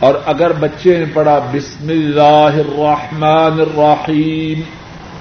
[0.00, 4.60] اور اگر بچے نے پڑھا بسم اللہ الرحمن الرحیم،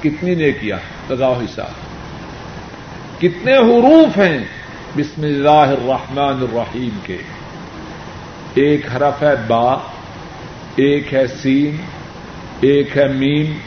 [0.02, 0.78] کتنی نے کیا
[1.10, 1.88] لگاؤ حساب
[3.22, 4.40] کتنے حروف ہیں
[4.96, 7.18] بسم اللہ الرحمن الرحیم کے۔
[8.54, 9.74] ایک حرف ہے با،
[10.76, 11.78] ایک ہے سین،
[12.62, 13.58] ایک ہے میم۔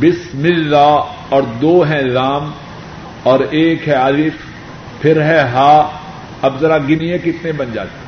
[0.00, 2.50] بسم اللہ اور دو ہیں لام
[3.22, 4.45] اور ایک ہے الف۔
[5.00, 5.98] پھر ہے ہا،
[6.42, 8.06] اب ذرا گنیے کتنے بن جاتے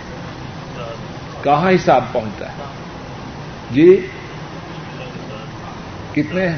[1.43, 2.63] کہاں حساب پہنچتا ہے؟
[3.71, 4.07] جی؟
[6.15, 6.49] کتنے؟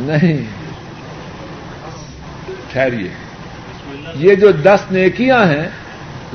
[0.00, 0.42] نہیں۔
[2.72, 3.08] ٹھہریے۔
[4.14, 5.68] یہ جو دس نیکیاں ہیں،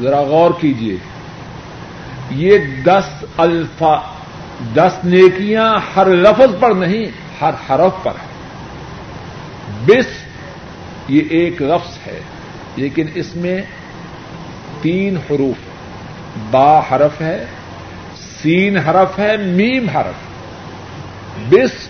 [0.02, 0.98] ذرا غور کیجیے
[2.30, 4.00] یہ دس الفا،
[4.76, 7.06] دس نیکیاں ہر لفظ پر نہیں،
[7.42, 8.34] ہر حرف پر ہے
[9.86, 10.06] بس
[11.08, 12.20] یہ ایک لفظ ہے۔
[12.76, 13.62] لیکن اس میں
[14.82, 15.56] تین حروف
[16.52, 17.46] با حرف ہے،
[18.16, 20.34] سین حرف ہے، میم حرف۔
[21.50, 21.90] بس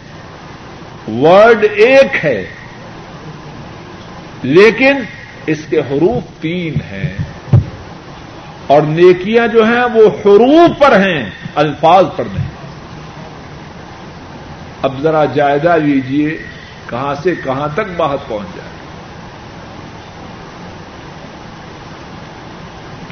[1.08, 2.46] ورڈ ایک ہے۔
[4.43, 4.96] لیکن
[5.46, 7.13] اس کے حروف تین ہیں۔
[8.67, 12.50] اور نیکیاں جو ہیں وہ حروف پر ہیں، الفاظ پر نہیں۔
[14.82, 16.38] اب ذرا جائزہ لیجیے
[16.89, 18.72] کہاں سے کہاں تک بات پہنچ جائے۔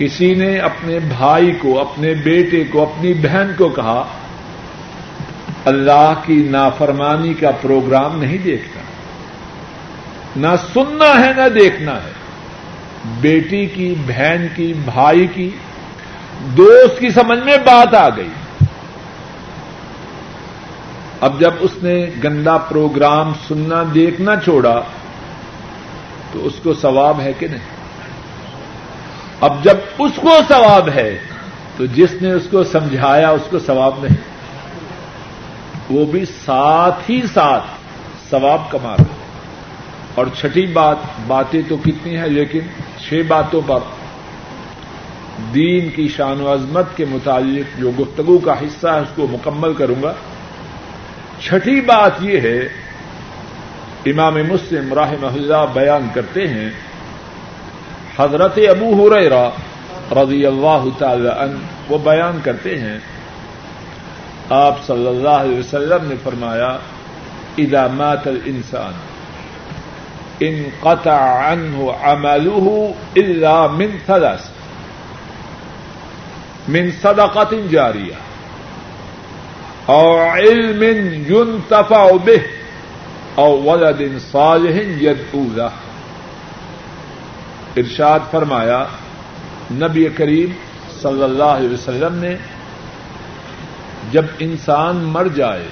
[0.02, 4.04] کسی نے اپنے بھائی کو، اپنے بیٹے کو، اپنی بہن کو کہا،
[5.66, 8.80] اللہ کی نافرمانی کا پروگرام نہیں دیکھتا۔
[10.36, 12.12] نہ سننا ہے، نہ دیکھنا ہے۔
[13.22, 15.50] بیٹی کی، بہن کی، بھائی کی،
[16.58, 18.30] دوست کی سمجھ میں بات آ گئی۔
[21.22, 24.82] اب جب اس نے گندا پروگرام سننا، دیکھنا چھوڑا،
[26.32, 27.81] تو اس کو ثواب ہے کہ نہیں؟
[29.42, 31.18] اب جب اس کو ثواب ہے،
[31.78, 34.16] تو جس نے اس کو سمجھایا، اس کو ثواب نہیں۔
[35.90, 37.64] وہ بھی ساتھ ہی ساتھ
[38.30, 39.16] ثواب کما رہا
[40.16, 40.96] اور چھٹی بات،
[41.28, 42.60] باتیں تو کتنی ہیں، لیکن
[43.00, 43.80] چھ باتوں پر
[45.54, 49.74] دین کی شان و عظمت کے متعلق جو گفتگو کا حصہ ہے، اس کو مکمل
[49.74, 50.14] کروں گا۔
[51.40, 52.60] چھٹی بات یہ ہے،
[54.06, 56.70] امام مسلم راہ محلہ بیان کرتے ہیں
[58.22, 59.46] حضرت ابو ہریرا
[60.16, 62.98] رضی اللہ تعالی عنہ وہ بیان کرتے ہیں،
[64.50, 66.72] آپ صلی اللہ علیہ وسلم نے فرمایا،
[67.58, 68.94] اذا مات الانسان،
[70.46, 72.66] ان قطع عنه عمله
[73.22, 74.44] الا من ثلاث،
[76.68, 78.20] من صدقة جارية
[79.86, 80.84] او علم
[81.30, 82.42] ينتفع به،
[83.36, 84.02] او ولد
[84.32, 85.72] صالح يدعو له.
[87.78, 88.86] ارشاد فرمایا،
[89.72, 90.52] نبی کریم
[91.02, 92.36] صلی اللہ علیہ وسلم نے
[94.12, 95.68] جب انسان مر جائے،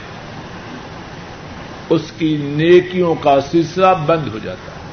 [1.89, 4.87] اس کی نیکیوں کا سلسلہ بند ہو جاتا ہے،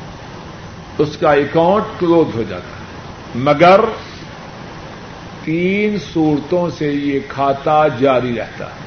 [0.99, 2.77] اس کا اکاؤنٹ کلوز ہو جاتا ہے۔
[3.35, 3.81] مگر
[5.45, 8.87] تین صورتوں سے یہ کھاتا جاری رہتا ہے۔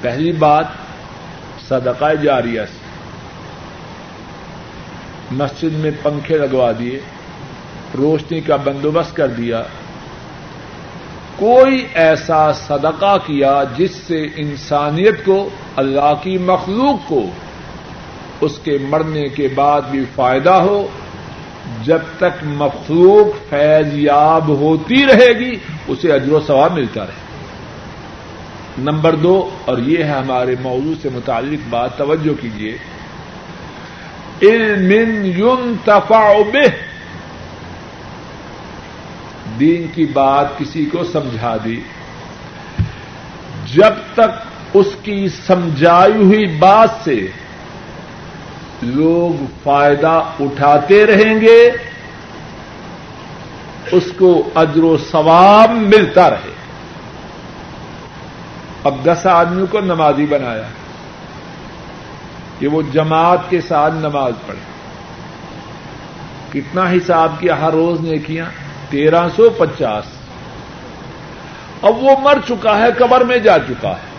[0.00, 0.64] پہلی بات،
[1.68, 2.85] صدقہ جاریہ سے۔
[5.30, 7.00] مسجد میں پنکھے لگوا دیے،
[7.98, 9.62] روشنی کا بندوبست کر دیا۔
[11.36, 17.22] کوئی ایسا صدقہ کیا جس سے انسانیت کو، اللہ کی مخلوق کو
[18.40, 20.88] اس کے مرنے کے بعد بھی فائدہ ہو،
[21.84, 25.56] جب تک مخلوق فیض یاب ہوتی رہے گی،
[25.88, 27.24] اسے اجر و ثواب ملتا رہے۔
[28.78, 32.76] نمبر دو، اور یہ ہے ہمارے موضوع سے متعلق بات، توجہ کیجیے
[34.42, 34.92] علم
[35.24, 36.68] ينتفع به۔
[39.60, 41.80] دین کی بات کسی کو سمجھا دی۔
[43.74, 47.26] جب تک اس کی سمجھائی ہوئی بات سے
[48.82, 51.70] لوگ فائدہ اٹھاتے رہیں گے،
[53.92, 56.52] اس کو اجر و ثواب ملتا رہے۔
[58.84, 60.62] اب دس آدمیوں کو نمازی بنایا۔
[62.58, 64.76] کہ وہ جماعت کے ساتھ نماز پڑھے۔
[66.52, 68.44] کتنا حساب کیا ہر روز نے کیا
[68.90, 70.04] تیرہ سو پچاس۔
[71.82, 74.16] اب وہ مر چکا ہے، قبر میں جا چکا ہے۔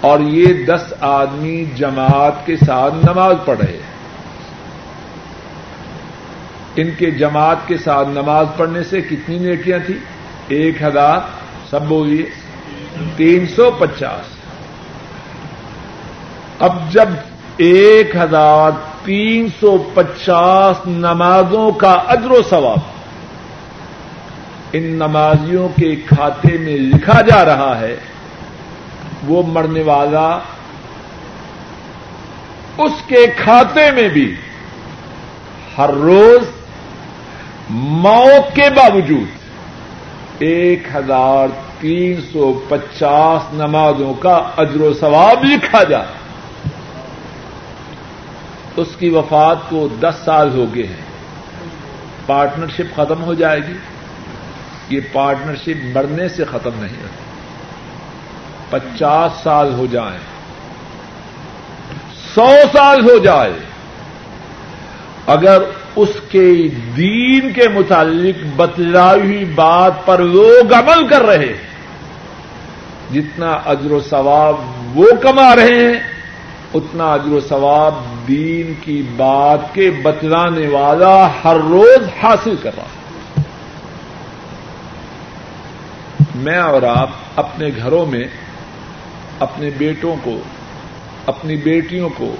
[0.00, 3.92] اور یہ دس آدمی جماعت کے ساتھ نماز پڑھ رہے ہیں۔
[6.76, 9.98] ان کے جماعت کے ساتھ نماز پڑھنے سے کتنی نیکیاں تھیں؟
[10.48, 11.20] ایک ہزار،
[11.70, 12.24] سب بولیے،
[13.16, 14.31] تین سو پچاس۔
[16.62, 17.08] اب جب
[17.56, 18.70] ایک ہزار
[19.04, 22.78] تین سو پچاس نمازوں کا اجر و ثواب
[24.72, 27.96] ان نمازیوں کے کھاتے میں لکھا جا رہا ہے،
[29.28, 30.38] وہ مرنے والا
[32.78, 34.34] اس کے کھاتے میں بھی
[35.78, 36.42] ہر روز
[37.70, 41.48] موت کے باوجود ایک ہزار
[41.80, 46.02] تین سو پچاس نمازوں کا اجر و ثواب لکھا جا
[48.76, 51.12] اس کی وفات کو دس سال ہو گئے ہیں۔
[52.26, 53.74] پارٹنرشپ ختم ہو جائے گی۔
[54.88, 57.22] یہ پارٹنرشپ مرنے سے ختم نہیں ہوتی۔
[58.70, 60.18] پچاس سال ہو جائیں
[62.34, 63.52] سو سال ہو جائے۔
[65.26, 65.62] اگر
[65.96, 71.56] اس کے دین کے متعلق بتلائی ہوئی بات پر لوگ عمل کر رہے
[73.12, 74.54] جتنا اجر و ثواب
[74.94, 76.11] وہ کما رہے ہیں
[76.74, 77.94] اتنا اجر و ثواب
[78.28, 82.86] دین کی بات کے بتلانے والا ہر روز حاصل کر رہا
[86.34, 88.24] میں اور آپ اپنے گھروں میں
[89.38, 90.38] اپنے بیٹوں کو،
[91.26, 92.36] اپنی بیٹیوں کو،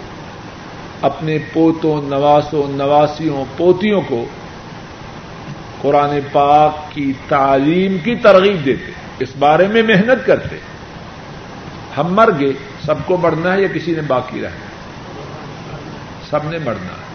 [1.03, 4.25] اپنے پوتوں، نواسوں، نواسیوں، پوتیوں کو
[5.81, 10.57] قرآن پاک کی تعلیم کی ترغیب دیتے، اس بارے میں محنت کرتے۔
[11.97, 12.53] ہم مر گئے
[12.87, 14.67] سب کو مرنا ہے یا کسی نے باقی رہنا
[16.31, 17.13] سب نے مرنا ہے۔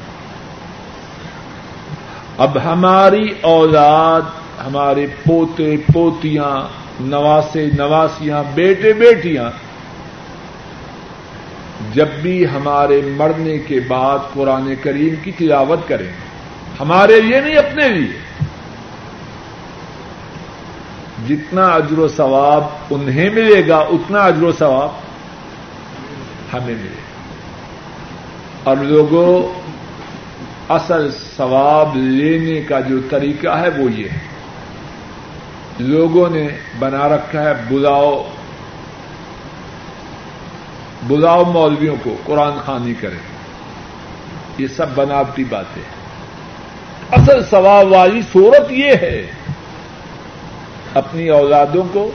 [2.37, 4.21] اب ہماری اولاد،
[4.65, 6.67] ہمارے پوتے، پوتیاں،
[6.99, 9.51] نواسے، نواسیاں، بیٹے، بیٹیاں،
[11.93, 16.11] جب بھی ہمارے مرنے کے بعد قرآن کریم کی تلاوت کریں،
[16.79, 18.19] ہمارے لیے نہیں، اپنے لیے۔
[21.27, 25.06] جتنا اجر و ثواب انہیں ملے گا، اتنا اجر و ثواب
[26.53, 27.01] ہمیں ملے۔
[28.63, 29.59] اور لوگوں،
[30.69, 34.19] اصل ثواب لینے کا جو طریقہ ہے وہ یہ ہے۔
[35.79, 36.47] لوگوں نے
[36.79, 38.29] بنا رکھا ہے بلاؤ
[41.07, 43.17] بلاؤ مولویوں کو قرآن خانی کرے۔
[44.57, 45.83] یہ سب بناوٹی باتیں
[47.11, 49.27] اصل ثواب والی صورت یہ ہے،
[50.93, 52.11] اپنی اولادوں کو،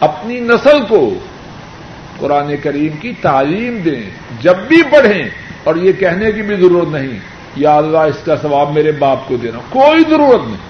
[0.00, 1.14] اپنی نسل کو
[2.18, 4.02] قرآن کریم کی تعلیم دیں،
[4.40, 5.28] جب بھی پڑھیں،
[5.64, 7.18] اور یہ کہنے کی بھی ضرورت نہیں،
[7.56, 10.64] یا اللہ اس کا ثواب میرے باپ کو دینا، کوئی ضرورت نہیں۔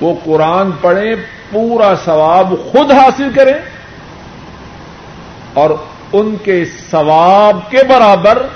[0.00, 1.14] وہ قرآن پڑھیں،
[1.50, 3.58] پورا ثواب خود حاصل کریں،
[5.54, 5.70] اور
[6.12, 8.46] ان کے ثواب کے برابر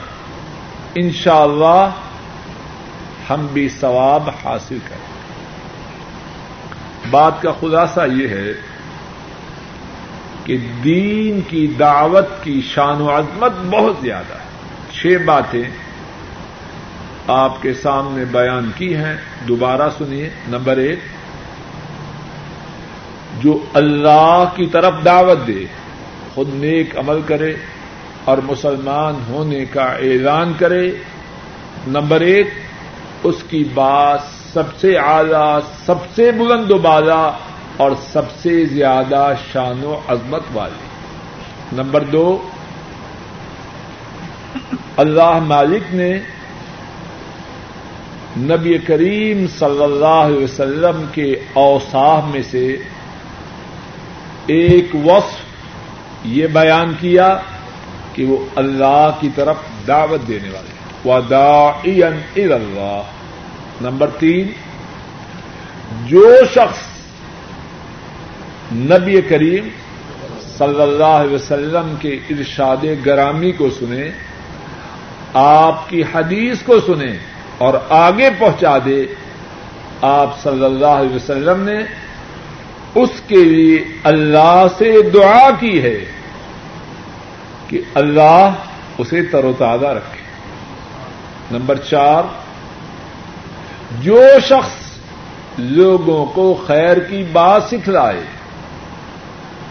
[0.95, 5.11] انشاءاللہ اللہ ہم بھی ثواب حاصل کریں۔
[7.11, 8.53] بات کا خلاصہ یہ ہے
[10.45, 14.43] کہ دین کی دعوت کی شان و عظمت بہت زیادہ ہے۔
[14.93, 15.63] چھ باتیں
[17.27, 19.17] آپ کے سامنے بیان کی ہیں،
[19.49, 20.99] دوبارہ سنیے۔ نمبر ایک،
[23.41, 25.65] جو اللہ کی طرف دعوت دے،
[26.35, 27.55] خود نیک عمل کرے
[28.25, 30.93] اور مسلمان ہونے کا اعلان کرے۔
[31.87, 32.47] نمبر ایک،
[33.23, 34.21] اس کی بات
[34.53, 37.31] سب سے اعلی، سب سے بلند و بالا
[37.77, 40.93] اور سب سے زیادہ شان و عظمت والی
[41.73, 42.49] نمبر دو،
[44.97, 46.19] اللہ مالک نے
[48.37, 52.77] نبی کریم صلی اللہ علیہ وسلم کے اوساف میں سے
[54.47, 55.37] ایک وصف
[56.25, 57.39] یہ بیان کیا
[58.13, 59.57] کہ وہ اللہ کی طرف
[59.87, 60.73] دعوت دینے والے۔
[61.09, 61.71] ودا
[62.55, 63.03] اللہ۔
[63.81, 64.49] نمبر تین،
[66.07, 66.92] جو شخص
[68.75, 69.69] نبی کریم
[70.59, 74.11] صلی اللہ علیہ وسلم کے ارشاد گرامی کو سنے
[75.35, 77.17] آپ کی حدیث کو سنے
[77.59, 79.07] اور آگے پہنچا دے۔
[80.03, 81.79] آپ صلی اللہ علیہ وسلم نے
[82.95, 86.05] اس کے لیے اللہ سے دعا کی ہے
[87.69, 88.51] کہ اللہ
[88.99, 90.23] اسے تر و تازہ رکھے۔
[91.59, 92.23] نمبر چار،
[94.01, 94.99] جو شخص
[95.59, 98.21] لوگوں کو خیر کی بات سکھلائے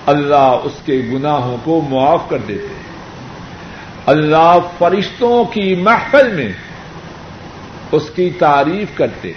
[0.05, 2.73] اللہ اس کے گناہوں کو معاف کر دیتے
[4.05, 6.51] اللہ فرشتوں کی محفل میں
[7.91, 9.31] اس کی تعریف کرتے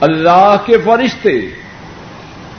[0.00, 1.40] اللہ کے فرشتے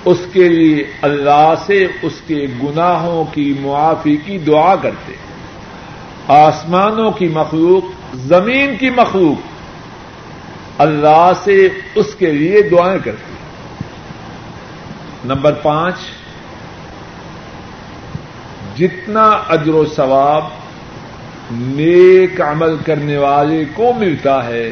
[0.06, 5.14] اس کے لیے اللہ سے اس کے گناہوں کی معافی کی دعا کرتے
[6.28, 7.84] آسمانوں کی مخلوق،
[8.16, 9.42] زمین کی مخلوق
[10.82, 13.34] اللہ سے اس کے لیے دعائیں کرتی
[15.26, 15.96] نمبر پانچ
[18.78, 20.44] جتنا اجر و ثواب
[21.52, 24.70] نیک عمل کرنے والے کو ملتا ہے،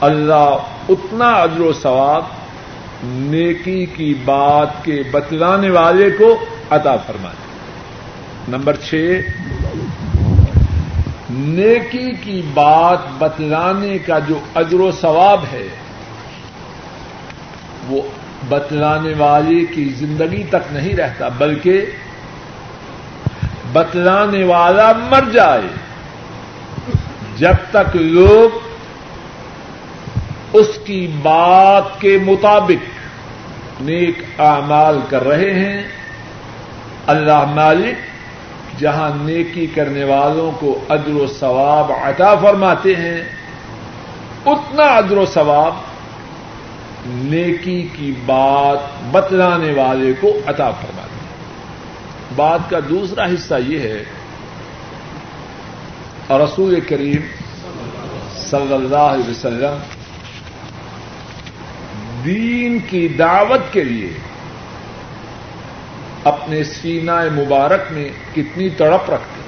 [0.00, 2.24] اللہ اتنا اجر و ثواب
[3.04, 6.34] نیکی کی بات کے بتلانے والے کو
[6.70, 8.94] عطا فرماتے نمبر چھ،
[11.30, 15.66] نیکی کی بات بتلانے کا جو اجر و ثواب ہے،
[17.88, 18.02] وہ
[18.48, 21.84] بتلانے والے کی زندگی تک نہیں رہتا، بلکہ
[23.72, 25.66] بتلانے والا مر جائے۔
[27.36, 28.58] جب تک لوگ
[30.52, 33.02] اس کی بات کے مطابق
[33.80, 35.82] نیک اعمال کر رہے ہیں،
[37.06, 37.94] اللہ مالک
[38.80, 43.22] جہاں نیکی کرنے والوں کو ادر و ثواب عطا فرماتے ہیں،
[44.46, 45.74] اتنا ادر و ثواب
[47.06, 48.78] نیکی کی بات
[49.10, 51.01] بتلانے والے کو عطا فرماتے ہیں۔
[52.36, 54.04] بات کا دوسرا حصہ یہ ہے
[56.30, 57.20] رسول کریم
[58.36, 59.78] صلی اللہ علیہ وسلم
[62.24, 64.12] دین کی دعوت کے لیے
[66.24, 69.42] اپنے سینا مبارک میں کتنی تڑپ رکھتے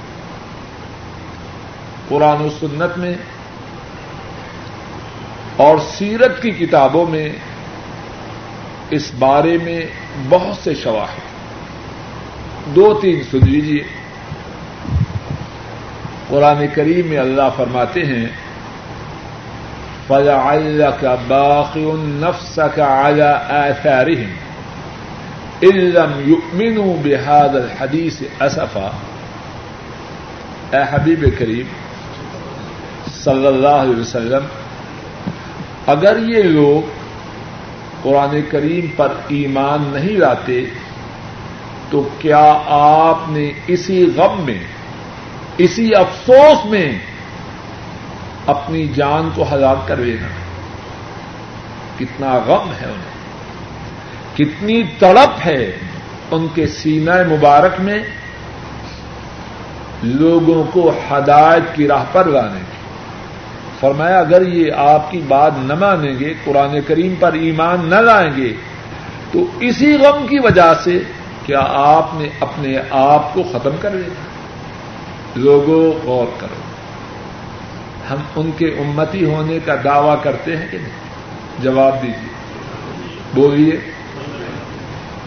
[2.08, 3.14] قرآن و سنت میں
[5.56, 7.28] اور سیرت کی کتابوں میں
[8.90, 9.80] اس بارے میں
[10.28, 11.33] بہت سے شواہد۔
[12.66, 13.82] دو تین سن لیجیے
[16.28, 18.26] قرآن کریم میں اللہ فرماتے ہیں
[20.06, 24.24] فضا اللہ کا باقی نفس کا اعلی ایسارم
[25.62, 28.90] علم یؤمن بحاد الحدیث اصفا
[30.72, 31.66] اے حبیب کریم،
[33.24, 34.46] صلی اللہ علیہ وسلم،
[35.86, 36.90] اگر یہ لوگ
[38.02, 40.64] قرآن کریم پر ایمان نہیں لاتے
[41.90, 44.58] تو کیا آپ نے اسی غم میں،
[45.58, 46.98] اسی افسوس میں
[48.46, 50.26] اپنی جان کو ہلاک کر لینا
[51.98, 53.14] کتنا غم ہے انہیں۔
[54.36, 55.72] کتنی تڑپ ہے
[56.30, 57.98] ان کے سینہ مبارک میں
[60.02, 62.76] لوگوں کو ہدایت کی راہ پر لانے کی۔
[63.80, 68.30] فرمایا، اگر یہ آپ کی بات نہ مانیں گے، قرآن کریم پر ایمان نہ لائیں
[68.36, 68.52] گے،
[69.32, 71.02] تو اسی غم کی وجہ سے
[71.44, 74.08] کیا آپ نے اپنے آپ کو ختم کر لیا
[75.36, 76.54] لوگوں غور کرو۔
[78.10, 80.92] ہم ان کے امتی ہونے کا دعوی کرتے ہیں کہ نہیں؟
[81.58, 82.28] جواب دیجیے۔
[83.34, 83.90] بولیے،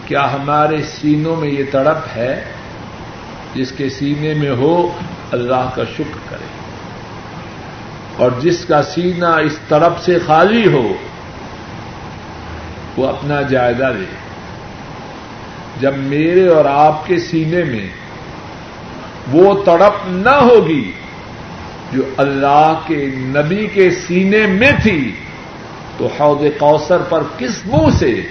[0.06, 2.44] کیا ہمارے سینوں میں یہ تڑپ ہے؟
[3.54, 4.90] جس کے سینے میں ہو،
[5.32, 6.46] اللہ کا شکر کرے۔
[8.16, 10.92] اور جس کا سینہ اس طرف سے خالی ہو،
[12.96, 14.27] وہ اپنا جائزہ لے۔
[15.80, 17.88] جب میرے اور آپ کے سینے میں
[19.32, 20.92] وہ تڑپ نہ ہوگی
[21.92, 25.12] جو اللہ کے نبی کے سینے میں تھی،
[25.96, 28.22] تو حوض کوثر پر کس منہ سے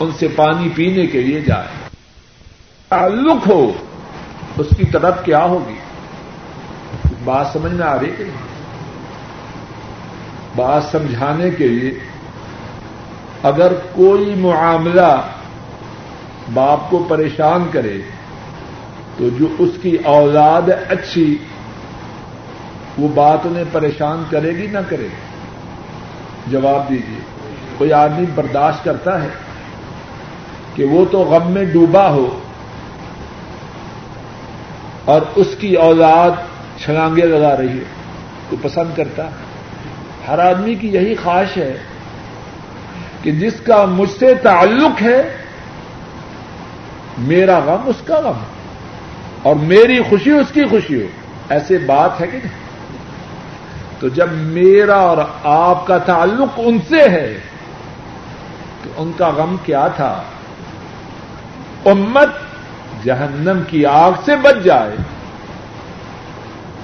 [0.00, 1.88] ان سے پانی پینے کے لیے جائے؟
[2.88, 3.72] تعلق ہو،
[4.56, 5.78] اس کی طرف کیا ہوگی؟
[7.24, 8.24] بات سمجھ میں آ رہی کہ
[10.56, 11.98] بات سمجھانے کے لیے
[13.42, 15.22] اگر کوئی معاملہ
[16.54, 17.98] باپ کو پریشان کرے
[19.18, 21.36] تو جو اس کی اولاد اچھی
[22.98, 27.18] وہ بات انہیں پریشان کرے گی نہ کرے گی جواب دیجیے
[27.78, 29.28] کوئی آدمی برداشت کرتا ہے
[30.74, 32.40] کہ وہ تو غم میں ڈوبا ہو
[35.04, 36.30] اور اس کی اولاد
[36.78, 37.84] چھلانگے لگا رہی ہے
[38.50, 39.28] تو پسند کرتا
[40.28, 41.76] ہر آدمی کی یہی خواہش ہے
[43.22, 45.45] کہ جس کا مجھ سے تعلق ہے
[47.18, 48.38] میرا غم اس کا غم
[49.42, 51.06] اور میری خوشی اس کی خوشی ہو۔
[51.48, 52.66] ایسے بات ہے کہ نہیں؟
[54.00, 57.38] تو جب میرا اور آپ کا تعلق ان سے ہے،
[58.82, 60.22] تو ان کا غم کیا تھا؟
[61.84, 62.28] امت
[63.04, 64.96] جہنم کی آگ سے بچ جائے۔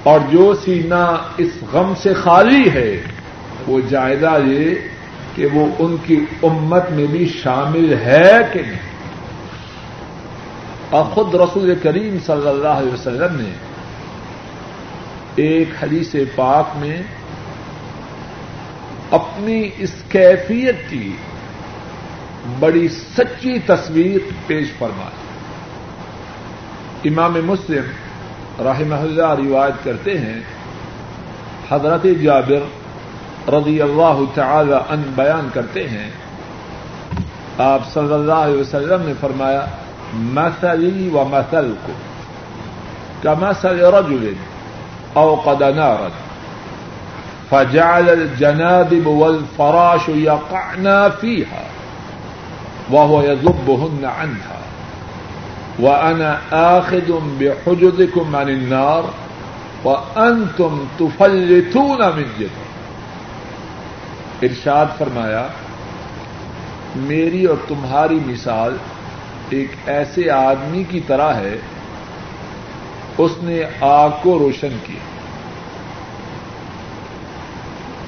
[0.03, 3.01] اور جو سینا اس غم سے خالی ہے،
[3.67, 4.75] وہ جائزہ یہ
[5.35, 8.92] کہ وہ ان کی امت میں بھی شامل ہے کہ نہیں؟
[10.93, 13.51] اور خود رسول کریم صلی اللہ علیہ وسلم نے
[15.35, 17.01] ایک حدیث پاک میں
[19.11, 21.15] اپنی اس کیفیت کی
[22.59, 25.33] بڑی سچی تصویر پیش فرمائی۔
[27.09, 27.83] امام مسلم
[28.65, 30.39] رحمہ اللہ روایت کرتے ہیں،
[31.71, 32.61] حضرت جابر
[33.49, 36.11] رضی اللہ تعالی ان بیان کرتے ہیں۔
[37.57, 39.65] آپ صلی اللہ علیہ وسلم نے فرمایا
[40.13, 41.93] مثلی و مثل کو
[43.23, 43.51] کا
[43.99, 44.33] رجل
[45.13, 46.09] اوقد نارا
[47.49, 51.65] فجعل الجنادب والفراش يقعنا فيها
[52.91, 54.57] وهو يذبهن عنها
[55.79, 59.03] وأنا آخذ بحجزكم عن النار
[59.83, 62.61] وأنتم تفلتون من جد
[64.41, 65.47] ارشاد فرمایا،
[66.95, 68.77] میری اور تمہاری مثال
[69.49, 71.55] ایک ایسے آدمی کی طرح ہے،
[73.17, 74.99] اس نے آگ کو روشن کیا۔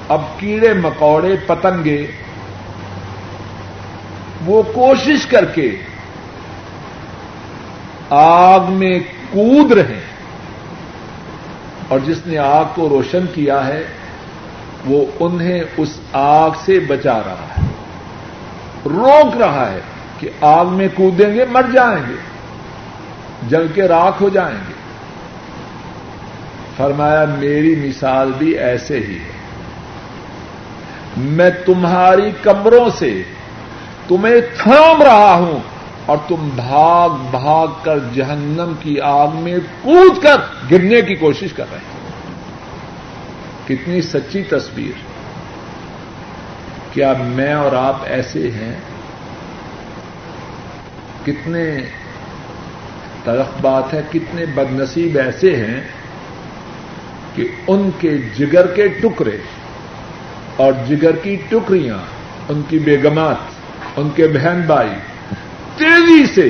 [0.08, 2.06] اب کیڑے مکوڑے پتنگے،
[4.46, 5.70] وہ کوشش کر کے
[8.10, 8.98] آگ میں
[9.32, 10.16] کود رہے ہیں۔
[11.88, 13.82] اور جس نے آگ کو روشن کیا ہے،
[14.86, 17.66] وہ انہیں اس آگ سے بچا رہا ہے۔
[18.84, 19.80] روک رہا ہے۔
[20.20, 22.14] کہ آگ میں کودیں گے، مر جائیں گے
[23.48, 24.72] جل کے راکھ ہو جائیں گے۔
[26.76, 29.36] فرمایا، میری مثال بھی ایسے ہی ہے۔
[31.16, 33.22] میں تمہاری کمروں سے
[34.08, 35.60] تمہیں تھام رہا ہوں
[36.06, 40.36] اور تم بھاگ بھاگ کر جہنم کی آگ میں کود کر
[40.70, 41.96] گرنے کی کوشش کر رہے ہیں
[43.68, 44.92] کتنی سچی تصویر۔
[46.92, 48.74] کیا میں اور آپ ایسے ہیں؟
[51.26, 51.76] کتنے
[53.24, 55.80] تلخ بات ہے، کتنے بد نصیب ایسے ہیں
[57.34, 59.38] کہ ان کے جگر کے ٹکڑے
[60.56, 61.98] اور جگر کی ٹکڑیاں،
[62.48, 63.36] ان کی بیگمات،
[63.96, 64.88] ان کے بہن بھائی
[65.76, 66.48] تیزی سے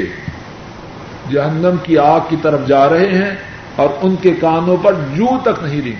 [1.31, 3.35] جہنم کی آگ کی طرف جا رہے ہیں
[3.77, 5.97] اور ان کے کانوں پر جو تک نہیں رہی۔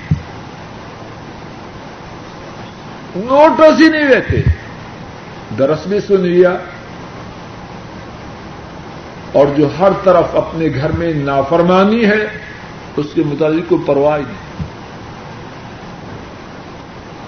[3.17, 4.37] نوٹس ہی نہیں رہتے۔
[5.59, 6.57] درس بھی سن لیا
[9.33, 12.27] اور جو ہر طرف اپنے گھر میں نافرمانی ہے،
[12.97, 14.67] اس کے متعلق کوئی پرواہ نہیں۔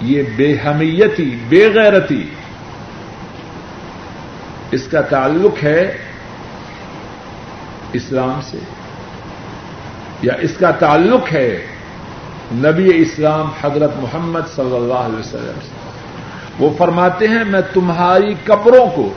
[0.01, 2.29] یہ بے حمیتی، بے غیرتی۔
[4.71, 5.97] اس کا تعلق ہے
[7.93, 8.57] اسلام سے۔
[10.21, 11.65] یا اس کا تعلق ہے
[12.51, 15.89] نبی اسلام حضرت محمد صلی اللہ علیہ وسلم سے۔
[16.59, 19.13] وہ فرماتے ہیں، میں تمہاری قبروں کو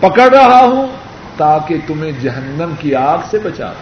[0.00, 0.86] پکڑ رہا ہوں
[1.36, 3.72] تاکہ تمہیں جہنم کی آگ سے بچا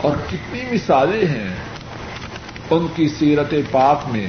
[0.00, 1.54] اور کتنی مثالیں ہیں
[2.70, 4.26] ان کی سیرت پاک میں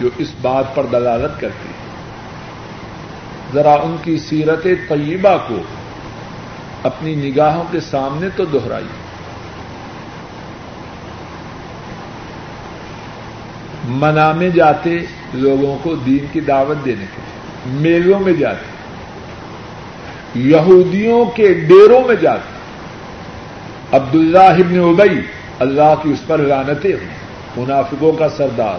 [0.00, 1.78] جو اس بات پر دلالت کرتی ہے
[3.54, 5.62] ذرا ان کی سیرت طیبہ کو
[6.82, 8.86] اپنی نگاہوں کے سامنے تو دوہرائی
[13.88, 14.98] منا میں جاتے
[15.34, 18.69] لوگوں کو دین کی دعوت دینے کے لیے، میلوں میں جاتے
[20.34, 22.60] یہودیوں کے ڈیروں میں جاتے
[23.96, 25.20] عبداللہ ابن ابئی
[25.58, 27.06] اللہ کی اس پر لانتیں ہوئی،
[27.56, 28.78] منافقوں کا سردار۔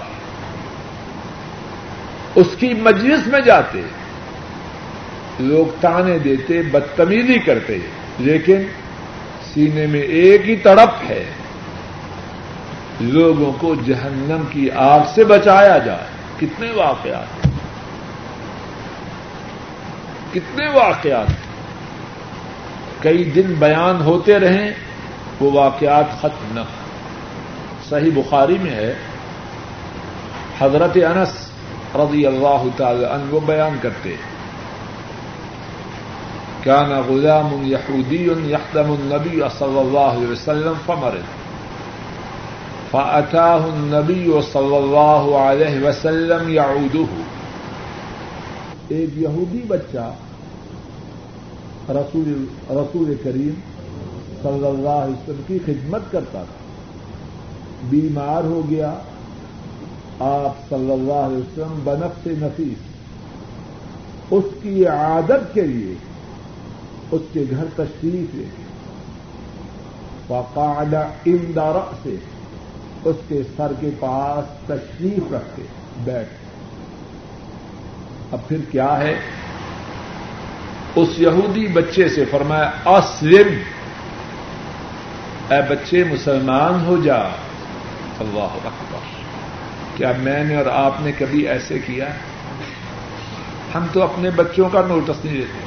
[2.36, 3.82] اس کی مجلس میں جاتے،
[5.40, 7.78] لوگ تانے دیتے، بدتمیزی کرتے،
[8.20, 8.58] لیکن
[9.54, 11.24] سینے میں ایک ہی تڑپ ہے۔
[13.00, 17.41] لوگوں کو جہنم کی آگ سے بچایا جائے۔ کتنے واقعات
[20.34, 21.30] کتنے واقعات
[23.02, 24.72] کئی دن بیان ہوتے رہیں،
[25.40, 26.64] وہ واقعات ختم نہ
[27.90, 28.94] صحیح بخاری میں ہے،
[30.60, 31.34] حضرت انس
[31.96, 34.16] رضی اللہ تعالی عنہ وہ بیان کرتے
[36.64, 41.16] کیا نہ غلام یہودی یخدم النبی صلی اللہ علیہ وسلم فمر
[42.92, 47.06] فأتاه النبی صلی اللہ علیہ وسلم یعودہ
[48.92, 50.14] ایک یہودی بچہ
[51.90, 53.54] رسول رسول کریم
[54.44, 56.58] صلی اللہ علیہ وسلم کی خدمت کرتا تھا۔
[57.90, 58.94] بیمار ہو گیا۔
[60.20, 62.78] آپ صلی اللہ علیہ وسلم بنف سے نفیس۔
[64.32, 65.96] اس کی عادت کے لیے
[67.12, 68.46] اس کے گھر تشریف لے
[70.28, 70.94] فقعد
[71.26, 72.16] اندار سے
[73.06, 75.64] اس کے سر کے پاس تشریف رکھ کے
[76.04, 76.41] بیٹھ۔
[78.32, 79.20] اب پھر کیا ہے؟
[80.96, 83.48] اس یہودی بچے سے فرمایا، اسلم۔
[85.54, 87.18] اے بچے، مسلمان ہو جا۔
[88.20, 89.00] اللہ اکبر۔
[89.96, 92.06] کیا میں نے اور آپ نے کبھی ایسے کیا؟
[93.76, 95.60] ہم تو اپنے بچوں کا نوٹس نہیں دیتے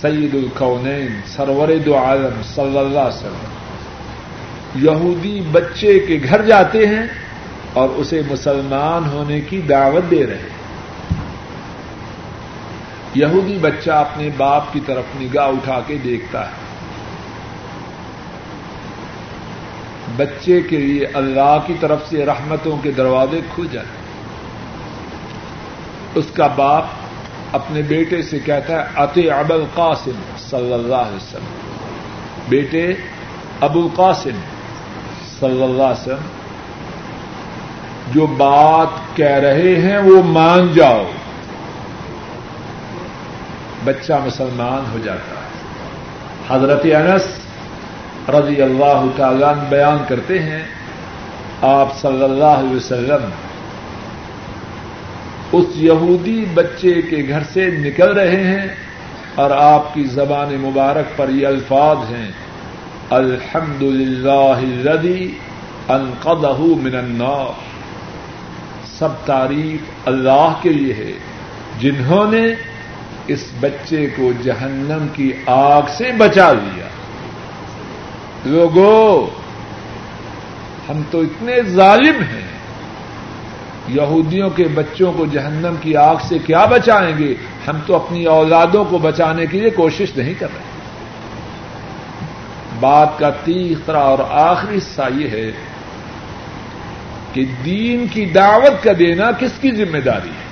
[0.00, 3.46] سید القونین سرور دو عالم صلی اللہ علیہ وسلم۔
[4.74, 7.23] یہودی بچے کے گھر جاتے ہیں
[7.74, 10.64] اور اسے مسلمان ہونے کی دعوت دے رہے ہیں۔
[13.14, 16.64] یہودی بچہ اپنے باپ کی طرف نگاہ اٹھا کے دیکھتا ہے۔
[20.16, 24.04] بچے کے لیے اللہ کی طرف سے رحمتوں کے دروازے کھل جاتے
[26.14, 26.84] اس کا باپ
[27.52, 31.70] اپنے بیٹے سے کہتا ہے ات ابو القاسم صلی اللہ علیہ وسلم۔
[32.48, 32.94] بیٹے
[33.60, 34.40] ابو القاسم
[35.40, 36.43] صلی اللہ علیہ وسلم
[38.12, 41.04] جو بات کہہ رہے ہیں وہ مان جاؤ۔
[43.84, 45.44] بچہ مسلمان ہو جاتا ہے۔
[46.48, 47.26] حضرت انس
[48.28, 50.62] رضی اللہ تعالیٰ بیان کرتے ہیں،
[51.62, 53.30] آپ صلی اللہ علیہ وسلم
[55.52, 58.66] اس یہودی بچے کے گھر سے نکل رہے ہیں
[59.34, 62.30] اور آپ کی زبان مبارک پر یہ الفاظ ہیں
[63.10, 65.38] الحمد للہ ردی
[65.88, 67.73] القدہ من النار۔
[68.98, 71.12] سب تعریف اللہ کے لیے ہے۔
[71.80, 72.44] جنہوں نے
[73.26, 76.84] اس بچے کو جہنم کی آگ سے بچا لیا۔
[78.44, 79.26] لوگوں،
[80.90, 82.54] ہم تو اتنے ظالم ہیں۔
[83.88, 87.34] یہودیوں کے بچوں کو جہنم کی آگ سے کیا بچائیں گے؟
[87.68, 90.62] ہم تو اپنی اولادوں کو بچانے کے لیے کوشش نہیں کر رہے۔
[92.80, 95.50] بات کا تیسرا اور آخری حصہ یہ ہے۔
[97.34, 100.44] کہ دین کی دعوت کا دینا کس کی ذمہ داری ہے؟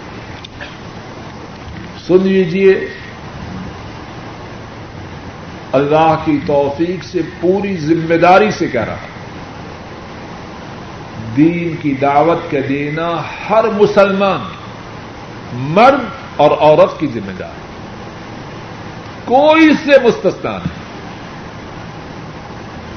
[2.07, 2.75] سن لیجیے
[5.73, 8.97] اللہ کی توفیق سے پوری ذمہ داری سے کہہ رہا
[11.37, 14.41] دین کی دعوت کا دینا ہر مسلمان،
[15.53, 16.05] مرد
[16.37, 17.61] اور عورت کی ذمہ داری۔
[19.25, 20.82] کوئی اس سے مستثنا نہیں۔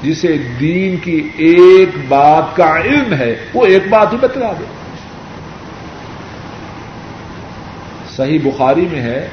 [0.06, 4.64] جسے دین کی ایک بات کا علم ہے، وہ ایک بات ہی بتلا دے۔
[8.16, 9.28] صحیح بخاری میں ہے،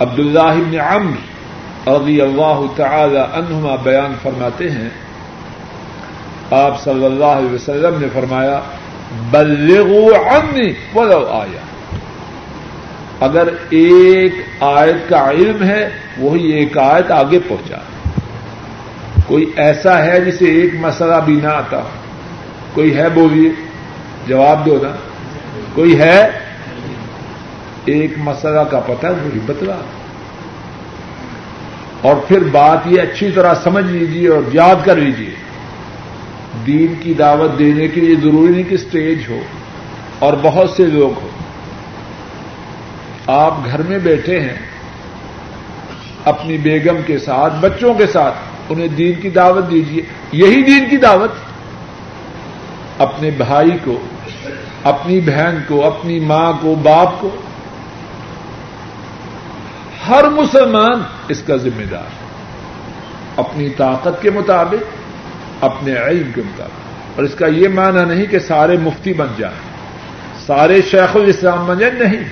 [0.00, 4.88] عبداللہ بن عمرو رضی اللہ تعالی عنہما بیان فرماتے ہیں۔
[6.50, 8.60] آپ صلی اللہ علیہ وسلم نے فرمایا
[9.30, 11.60] بلغوا عنی ولو آیا
[13.20, 17.76] اگر ایک آیت کا علم ہے، وہی ایک آیت آگے پہنچا۔
[19.26, 21.80] کوئی ایسا ہے جسے ایک مسئلہ بھی نہ آتا
[22.74, 23.50] کوئی ہے بولیے؟
[24.26, 24.96] جواب دو نا۔
[25.74, 26.30] کوئی ہے؟
[27.84, 29.76] ایک مسئلہ کا پتہ وہی بتلا۔
[32.00, 35.30] اور پھر بات یہ اچھی طرح سمجھ لیجیے اور یاد کر لیجیے
[36.66, 39.40] دین کی دعوت دینے کے لیے ضروری نہیں کہ اسٹیج ہو
[40.18, 41.28] اور بہت سے لوگ ہو
[43.26, 44.58] آپ گھر میں بیٹھے ہیں،
[46.24, 48.34] اپنی بیگم کے ساتھ، بچوں کے ساتھ
[48.68, 50.02] انہیں دین کی دعوت دیجیے
[50.32, 51.30] یہی دین کی دعوت۔
[52.98, 53.98] اپنے بھائی کو،
[54.84, 57.36] اپنی بہن کو، اپنی ماں کو، باپ کو۔
[60.08, 62.26] ہر مسلمان اس کا ذمہ دار
[63.36, 64.84] اپنی طاقت کے مطابق،
[65.64, 66.86] اپنے علم کے مطابق۔
[67.16, 69.56] اور اس کا یہ معنی نہیں کہ سارے مفتی بن جائیں۔
[70.46, 72.24] سارے شیخ الاسلام بن جائیں، نہیں۔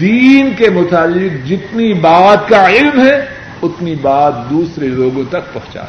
[0.00, 5.84] دین کے متعلق جتنی بات کا علم ہے اتنی بات دوسرے لوگوں تک پہنچا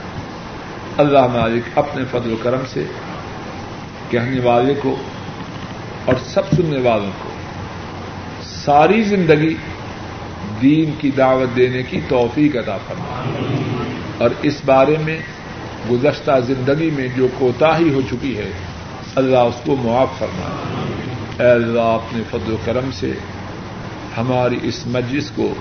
[0.97, 2.83] اللہ مالک اپنے فضل و کرم سے
[4.09, 4.95] کہنے والے کو
[6.05, 7.29] اور سب سننے والوں کو
[8.43, 9.53] ساری زندگی
[10.61, 13.23] دین کی دعوت دینے کی توفیق ادا فرما
[14.17, 15.19] اور اس بارے میں
[15.91, 18.51] گزشتہ زندگی میں جو کوتاہی ہو چکی ہے،
[19.15, 20.49] اللہ اس کو معاف فرما
[21.43, 23.11] اے اللہ، اپنے فضل و کرم سے
[24.17, 25.53] ہماری اس مجلس کو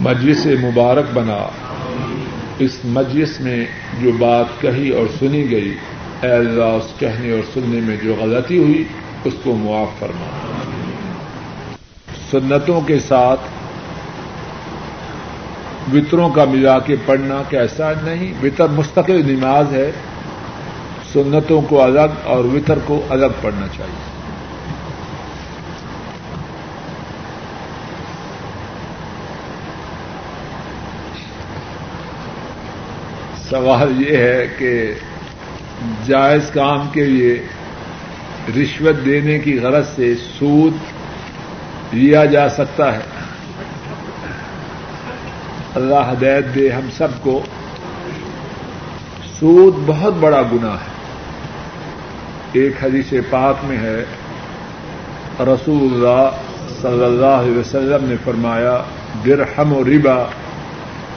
[0.00, 1.48] مجلس مبارک بنا۔
[2.58, 3.66] اس مجلس میں
[4.00, 5.74] جو بات کہی اور سنی گئی،
[6.22, 8.84] اے اللہ، اس کہنے اور سننے میں جو غلطی ہوئی،
[9.24, 10.26] اس کو معاف فرما۔
[12.30, 13.40] سنتوں کے ساتھ
[15.94, 19.90] وطروں کا ملا کے پڑھنا کیسا نہیں؟ وطر مستقل نماز ہے۔
[21.12, 24.09] سنتوں کو الگ اور وطر کو الگ پڑھنا چاہیے۔
[33.50, 34.92] سوال یہ ہے کہ
[36.06, 37.42] جائز کام کے لیے
[38.56, 40.74] رشوت دینے کی غرض سے سود
[41.92, 43.00] لیا جا سکتا ہے۔
[45.74, 47.42] اللہ ہدایت دے ہم سب کو۔
[49.38, 50.90] سود بہت بڑا گنا ہے۔
[52.52, 54.04] ایک حدیث پاک میں ہے۔
[55.40, 56.30] رسول اللہ
[56.82, 58.82] صلی اللہ علیہ وسلم نے فرمایا،
[59.26, 60.24] درہم و ربا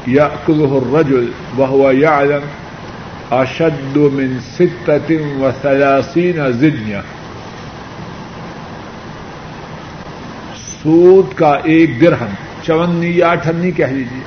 [0.08, 2.42] یا الرجل وهو يعلم
[3.32, 7.02] اشد من ستة وثلاثين زنية.
[10.84, 12.34] سود کا ایک درہم
[12.64, 14.24] چونی یا اٹھنی کہہ لیجیے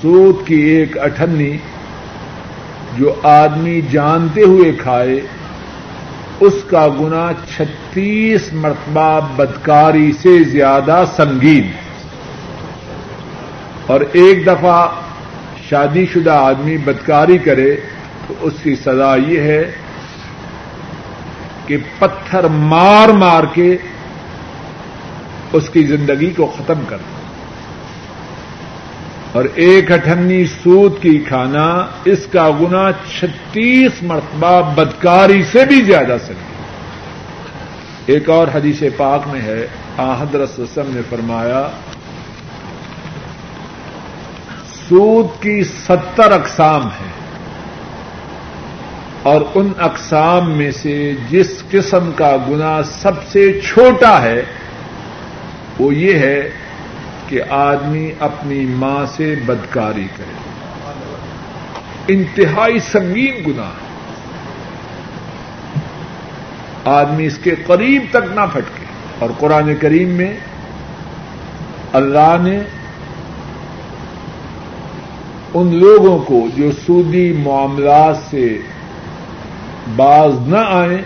[0.00, 1.56] سود کی ایک اٹھنی
[2.98, 5.20] جو آدمی جانتے ہوئے کھائے،
[6.40, 11.70] اس کا گنا چھتیس مرتبہ بدکاری سے زیادہ سنگین۔
[13.86, 14.76] اور ایک دفعہ
[15.68, 17.74] شادی شدہ آدمی بدکاری کرے
[18.28, 19.64] تو اس کی سزا یہ ہے
[21.66, 23.76] کہ پتھر مار مار کے
[25.52, 27.20] اس کی زندگی کو ختم کر دیں
[29.32, 31.66] اور ایک اٹھنی سود کی کھانا
[32.04, 39.40] اس کا گنا چھتیس مرتبہ بدکاری سے بھی زیادہ سکتی ایک اور حدیث پاک میں
[39.40, 39.66] ہے
[40.02, 41.68] آحدر وسلم نے فرمایا
[44.88, 47.12] سود کی ستر اقسام ہیں۔
[49.22, 54.42] اور ان اقسام میں سے جس قسم کا گنا سب سے چھوٹا ہے،
[55.78, 56.50] وہ یہ ہے
[57.28, 60.32] کہ آدمی اپنی ماں سے بدکاری کرے۔
[62.08, 63.92] انتہائی سنگین گنا ہے۔
[66.84, 68.84] آدمی اس کے قریب تک نہ پھٹکے۔
[69.18, 70.36] اور قرآن کریم میں
[71.92, 72.60] اللہ نے
[75.54, 78.58] ان لوگوں کو جو سودی معاملات سے
[79.96, 81.02] باز نہ آئیں،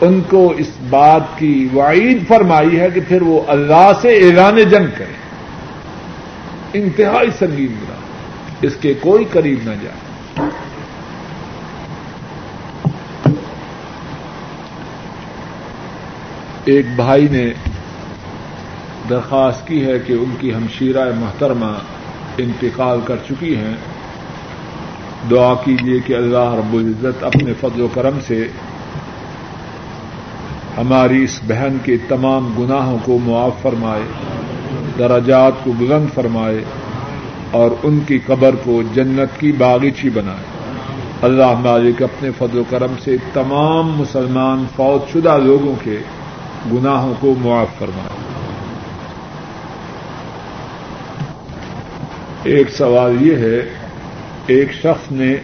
[0.00, 4.86] ان کو اس بات کی وعید فرمائی ہے کہ پھر وہ اللہ سے اعلان جنگ
[4.98, 5.26] کریں۔
[6.72, 7.96] انتہائی سنگین برا
[8.62, 10.06] اس کے کوئی قریب نہ جائے۔
[16.64, 17.50] ایک بھائی نے
[19.10, 21.78] درخواست کی ہے کہ ان کی ہمشیرہ محترمہ
[22.38, 23.74] انتقال کر چکی ہیں۔
[25.30, 28.48] دعا کیجیے کہ اللہ رب العزت اپنے فضل و کرم سے
[30.78, 34.02] ہماری اس بہن کے تمام گناہوں کو معاف فرمائے
[34.98, 36.64] دراجات کو بلند فرمائے
[37.50, 40.44] اور ان کی قبر کو جنت کی باغیچی بنائے۔
[41.22, 45.98] اللہ مالک اپنے فضل و کرم سے تمام مسلمان فوج شدہ لوگوں کے
[46.72, 48.15] گناہوں کو معاف فرمائے۔
[52.46, 53.60] ایک سوال یہ ہے،
[54.46, 55.36] ایک شخص نے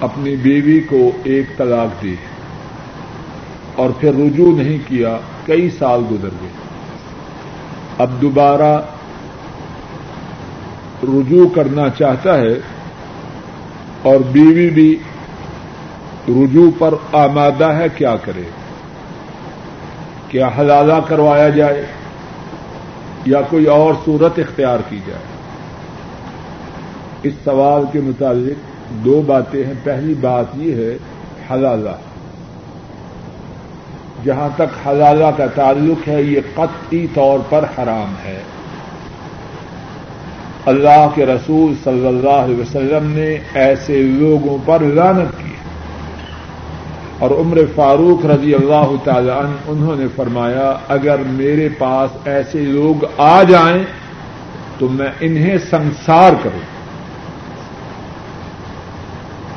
[0.00, 2.14] اپنی بیوی کو ایک طلاق دی
[3.74, 6.48] اور پھر رجوع نہیں کیا، کئی سال گزر گئے۔
[7.98, 8.82] اب دوبارہ
[11.02, 12.58] رجوع کرنا چاہتا ہے
[14.02, 14.98] اور بیوی بھی
[16.28, 18.42] رجوع پر آمادہ ہے، کیا کرے؟
[20.28, 21.86] کیا حلالہ کروایا جائے؟
[23.24, 25.22] یا کوئی اور صورت اختیار کی جائے۔
[27.22, 28.58] اس سوال کے متعلق
[29.04, 30.98] دو باتیں ہیں۔ پہلی بات یہ ہے،
[31.50, 31.90] حلالہ۔
[34.24, 38.42] جہاں تک حلالہ کا تعلق ہے، یہ قطعی طور پر حرام ہے۔
[40.66, 45.43] اللہ کے رسول صلی اللہ علیہ وسلم نے ایسے لوگوں پر لانت کی۔
[47.18, 53.04] اور عمر فاروق رضی اللہ تعالی عنہ، انہوں نے فرمایا، اگر میرے پاس ایسے لوگ
[53.18, 53.84] آ جائیں
[54.78, 56.74] تو میں انہیں سنسار کروں۔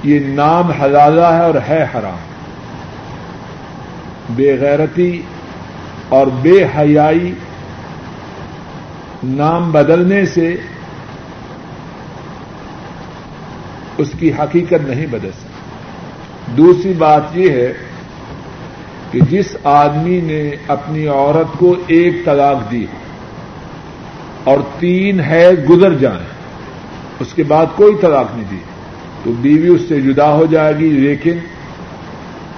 [0.04, 2.18] یہ نام حلالہ ہے اور ہے حرام۔
[4.30, 5.22] بے غیرتی
[6.10, 7.34] اور بے حیائی
[9.24, 10.56] نام بدلنے سے
[13.98, 15.57] اس کی حقیقت نہیں بدل سکتی۔
[16.48, 17.74] دوسری بات یہ ہے
[19.12, 22.86] کہ جس آدمی نے اپنی عورت کو ایک طلاق دی
[24.44, 26.26] اور تین ہے گزر جائیں،
[27.20, 28.60] اس کے بعد کوئی طلاق نہیں دی،
[29.24, 31.38] تو بیوی اس سے جدا ہو جائے گی، لیکن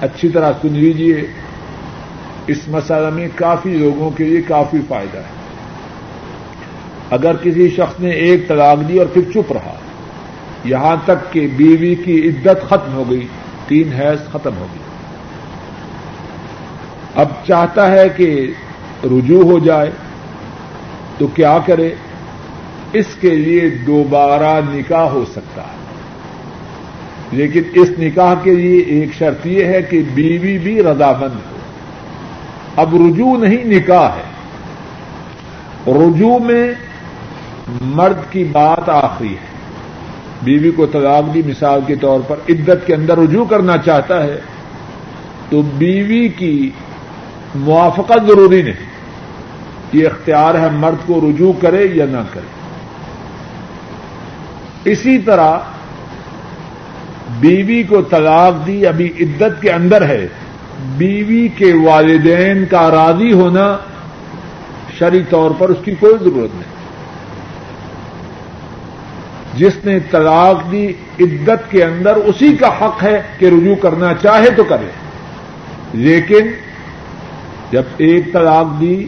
[0.02, 1.26] اچھی طرح سن لیجیے
[2.48, 5.38] اس مسئلہ میں کافی لوگوں کے لیے کافی فائدہ ہے۔
[7.10, 9.76] اگر کسی شخص نے ایک طلاق دی اور پھر چپ رہا،
[10.66, 13.28] یہاں تک کہ بیوی کی عدت ختم ہو گئی
[13.70, 14.84] تین حیض ختم ہو گئی۔
[17.16, 18.52] اب چاہتا ہے کہ
[19.04, 19.92] رجوع ہو جائے،
[21.18, 21.92] تو کیا کرے؟
[22.94, 25.80] اس کے لیے دوبارہ نکاح ہو سکتا ہے۔
[27.32, 31.58] لیکن اس نکاح کے لیے ایک شرط یہ ہے کہ بیوی بھی رضامند ہو۔
[32.76, 34.24] اب رجوع نہیں، نکاح ہے۔
[35.88, 36.74] رجوع میں
[37.82, 39.59] مرد کی بات آخری ہے۔
[40.44, 44.40] بیوی کو طلاق دی مثال کے طور پر عدت کے اندر رجوع کرنا چاہتا ہے،
[45.50, 46.70] تو بیوی کی
[47.56, 48.88] موافقت ضروری نہیں
[49.94, 52.50] یہ اختیار ہے مرد کو رجوع کرے یا نہ کرے۔
[54.92, 55.58] اسی طرح
[57.40, 60.28] بیوی کو طلاق دی ابھی عدت کے اندر ہے،
[60.98, 63.78] بیوی کے والدین کا راضی ہونا
[65.00, 66.69] شری طور پر اس کی کوئی ضرورت نہیں۔
[69.58, 74.50] جس نے طلاق دی عدت کے اندر اسی کا حق ہے کہ رجوع کرنا چاہے
[74.50, 74.90] تو کرے۔
[75.94, 76.48] لیکن
[77.72, 79.08] جب ایک طلاق دی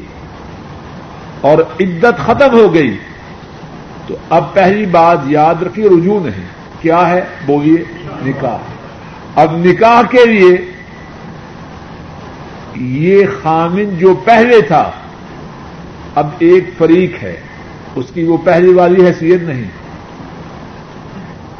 [1.41, 2.97] اور عدت ختم ہو گئی،
[4.07, 6.45] تو اب پہلی بات یاد رکھیے، رجوع نہیں۔
[6.81, 7.83] کیا ہے؟ بولیے،
[8.25, 8.57] نکاح۔
[9.35, 10.57] اب نکاح کے لیے
[12.75, 14.91] یہ خامن جو پہلے تھا،
[16.15, 17.39] اب ایک فریق ہے۔
[17.95, 19.80] اس کی وہ پہلی والی حیثیت نہیں۔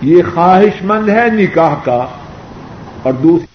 [0.02, 2.00] یہ خواہش مند ہے نکاح کا
[3.04, 3.51] اور دوسری